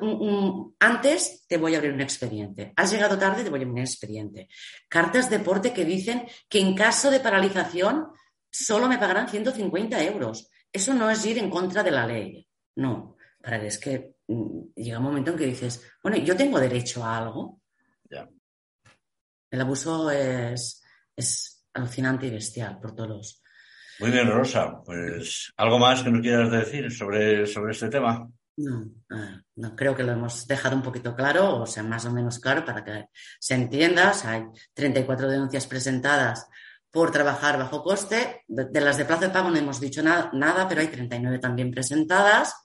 antes, 0.79 1.45
te 1.47 1.57
voy 1.57 1.75
a 1.75 1.79
abrir 1.79 1.93
un 1.93 2.01
expediente, 2.01 2.73
has 2.77 2.91
llegado 2.91 3.19
tarde, 3.19 3.43
te 3.43 3.49
voy 3.49 3.59
a 3.59 3.61
abrir 3.63 3.73
un 3.73 3.79
expediente. 3.79 4.47
Cartas 4.87 5.29
de 5.29 5.39
porte 5.39 5.73
que 5.73 5.85
dicen 5.85 6.25
que 6.47 6.59
en 6.59 6.73
caso 6.73 7.11
de 7.11 7.19
paralización 7.19 8.07
solo 8.49 8.87
me 8.87 8.97
pagarán 8.97 9.29
150 9.29 10.01
euros. 10.03 10.49
Eso 10.71 10.93
no 10.93 11.09
es 11.09 11.25
ir 11.25 11.37
en 11.37 11.49
contra 11.49 11.83
de 11.83 11.91
la 11.91 12.07
ley, 12.07 12.47
no. 12.75 13.17
Para 13.41 13.63
es 13.63 13.77
que 13.77 14.15
mm, 14.27 14.73
llega 14.75 14.97
un 14.97 15.03
momento 15.03 15.31
en 15.31 15.37
que 15.37 15.45
dices, 15.45 15.83
bueno, 16.01 16.17
yo 16.17 16.35
tengo 16.35 16.59
derecho 16.59 17.03
a 17.03 17.17
algo. 17.17 17.61
El 19.49 19.61
abuso 19.61 20.11
es, 20.11 20.83
alucinante 21.73 22.27
y 22.27 22.31
bestial 22.31 22.79
por 22.79 22.95
todos 22.95 23.41
Muy 23.99 24.11
bien, 24.11 24.29
Rosa. 24.29 24.81
Pues, 24.83 25.53
¿algo 25.57 25.79
más 25.79 26.03
que 26.03 26.11
nos 26.11 26.21
quieras 26.21 26.51
decir 26.51 26.91
sobre, 26.91 27.45
sobre 27.45 27.71
este 27.71 27.89
tema? 27.89 28.27
No, 28.57 28.89
no, 29.55 29.75
creo 29.75 29.95
que 29.95 30.03
lo 30.03 30.13
hemos 30.13 30.47
dejado 30.47 30.75
un 30.75 30.81
poquito 30.81 31.15
claro, 31.15 31.61
o 31.61 31.67
sea, 31.67 31.83
más 31.83 32.05
o 32.05 32.11
menos 32.11 32.39
claro 32.39 32.65
para 32.65 32.83
que 32.83 33.05
se 33.39 33.53
entienda. 33.53 34.13
hay 34.25 34.45
34 34.73 35.29
denuncias 35.29 35.67
presentadas 35.67 36.47
por 36.89 37.11
trabajar 37.11 37.59
bajo 37.59 37.83
coste. 37.83 38.43
De, 38.47 38.81
las 38.81 38.97
de 38.97 39.05
plazo 39.05 39.21
de 39.21 39.29
pago 39.29 39.51
no 39.51 39.57
hemos 39.57 39.79
dicho 39.79 40.01
nada, 40.01 40.65
pero 40.67 40.81
hay 40.81 40.87
39 40.87 41.39
también 41.39 41.71
presentadas. 41.71 42.55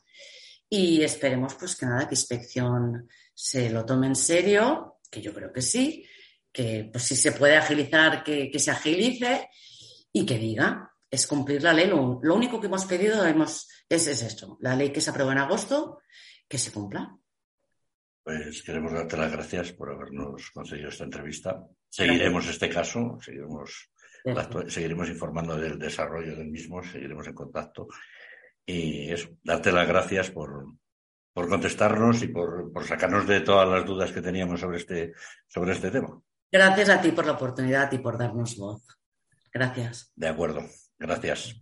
Y 0.69 1.03
esperemos, 1.03 1.55
pues, 1.55 1.77
que 1.77 1.85
nada, 1.85 2.09
que 2.09 2.15
inspección 2.15 3.07
se 3.35 3.69
lo 3.69 3.85
tome 3.85 4.07
en 4.07 4.17
serio, 4.17 5.01
que 5.11 5.21
yo 5.21 5.35
creo 5.35 5.53
que 5.53 5.61
sí, 5.61 6.07
que 6.53 6.89
pues 6.93 7.05
si 7.05 7.17
se 7.17 7.33
puede 7.33 7.57
agilizar, 7.57 8.23
que, 8.23 8.59
se 8.59 8.71
agilice 8.71 9.49
y 10.13 10.27
que 10.27 10.39
diga, 10.39 10.93
es 11.11 11.27
cumplir 11.27 11.63
la 11.63 11.73
ley. 11.73 11.89
Lo, 11.89 12.21
único 12.35 12.61
que 12.61 12.67
hemos 12.67 12.85
pedido 12.85 13.25
hemos, 13.27 13.69
es, 13.89 14.07
es 14.07 14.23
esto, 14.23 14.59
la 14.61 14.77
ley 14.77 14.91
que 14.91 15.01
se 15.01 15.11
aprobó 15.11 15.33
en 15.33 15.39
agosto, 15.39 16.01
que 16.49 16.59
se 16.59 16.73
cumpla. 16.73 17.17
Pues 18.23 18.63
queremos 18.63 18.93
darte 18.93 19.17
las 19.17 19.33
gracias 19.33 19.73
por 19.73 19.91
habernos 19.91 20.51
conseguido 20.51 20.91
esta 20.91 21.05
entrevista. 21.05 21.67
Seguiremos 21.89 22.49
este 22.49 22.69
caso, 22.69 23.19
seguiremos, 23.21 23.91
seguiremos 24.69 25.09
informando 25.09 25.57
del 25.57 25.79
desarrollo 25.79 26.37
del 26.37 26.49
mismo, 26.49 26.83
seguiremos 26.85 27.27
en 27.27 27.35
contacto. 27.35 27.89
Y 28.65 29.11
eso, 29.11 29.31
darte 29.43 29.73
las 29.73 29.89
gracias 29.89 30.31
por, 30.31 30.67
por 31.33 31.49
contestarnos 31.49 32.23
y 32.23 32.29
por, 32.29 32.73
por, 32.73 32.85
sacarnos 32.85 33.27
de 33.27 33.41
todas 33.41 33.69
las 33.69 33.85
dudas 33.85 34.13
que 34.13 34.23
teníamos 34.23 34.61
sobre 34.61 34.77
este, 34.77 35.15
sobre 35.49 35.73
este 35.73 35.91
tema. 35.91 36.23
Gracias 36.53 36.91
a 36.91 37.01
ti 37.01 37.13
por 37.13 37.25
la 37.25 37.33
oportunidad 37.33 37.91
y 37.93 37.99
por 37.99 38.19
darnos 38.19 38.59
voz. 38.59 38.83
Gracias. 39.51 40.13
De 40.15 40.29
acuerdo. 40.29 40.63
Gracias. 40.99 41.57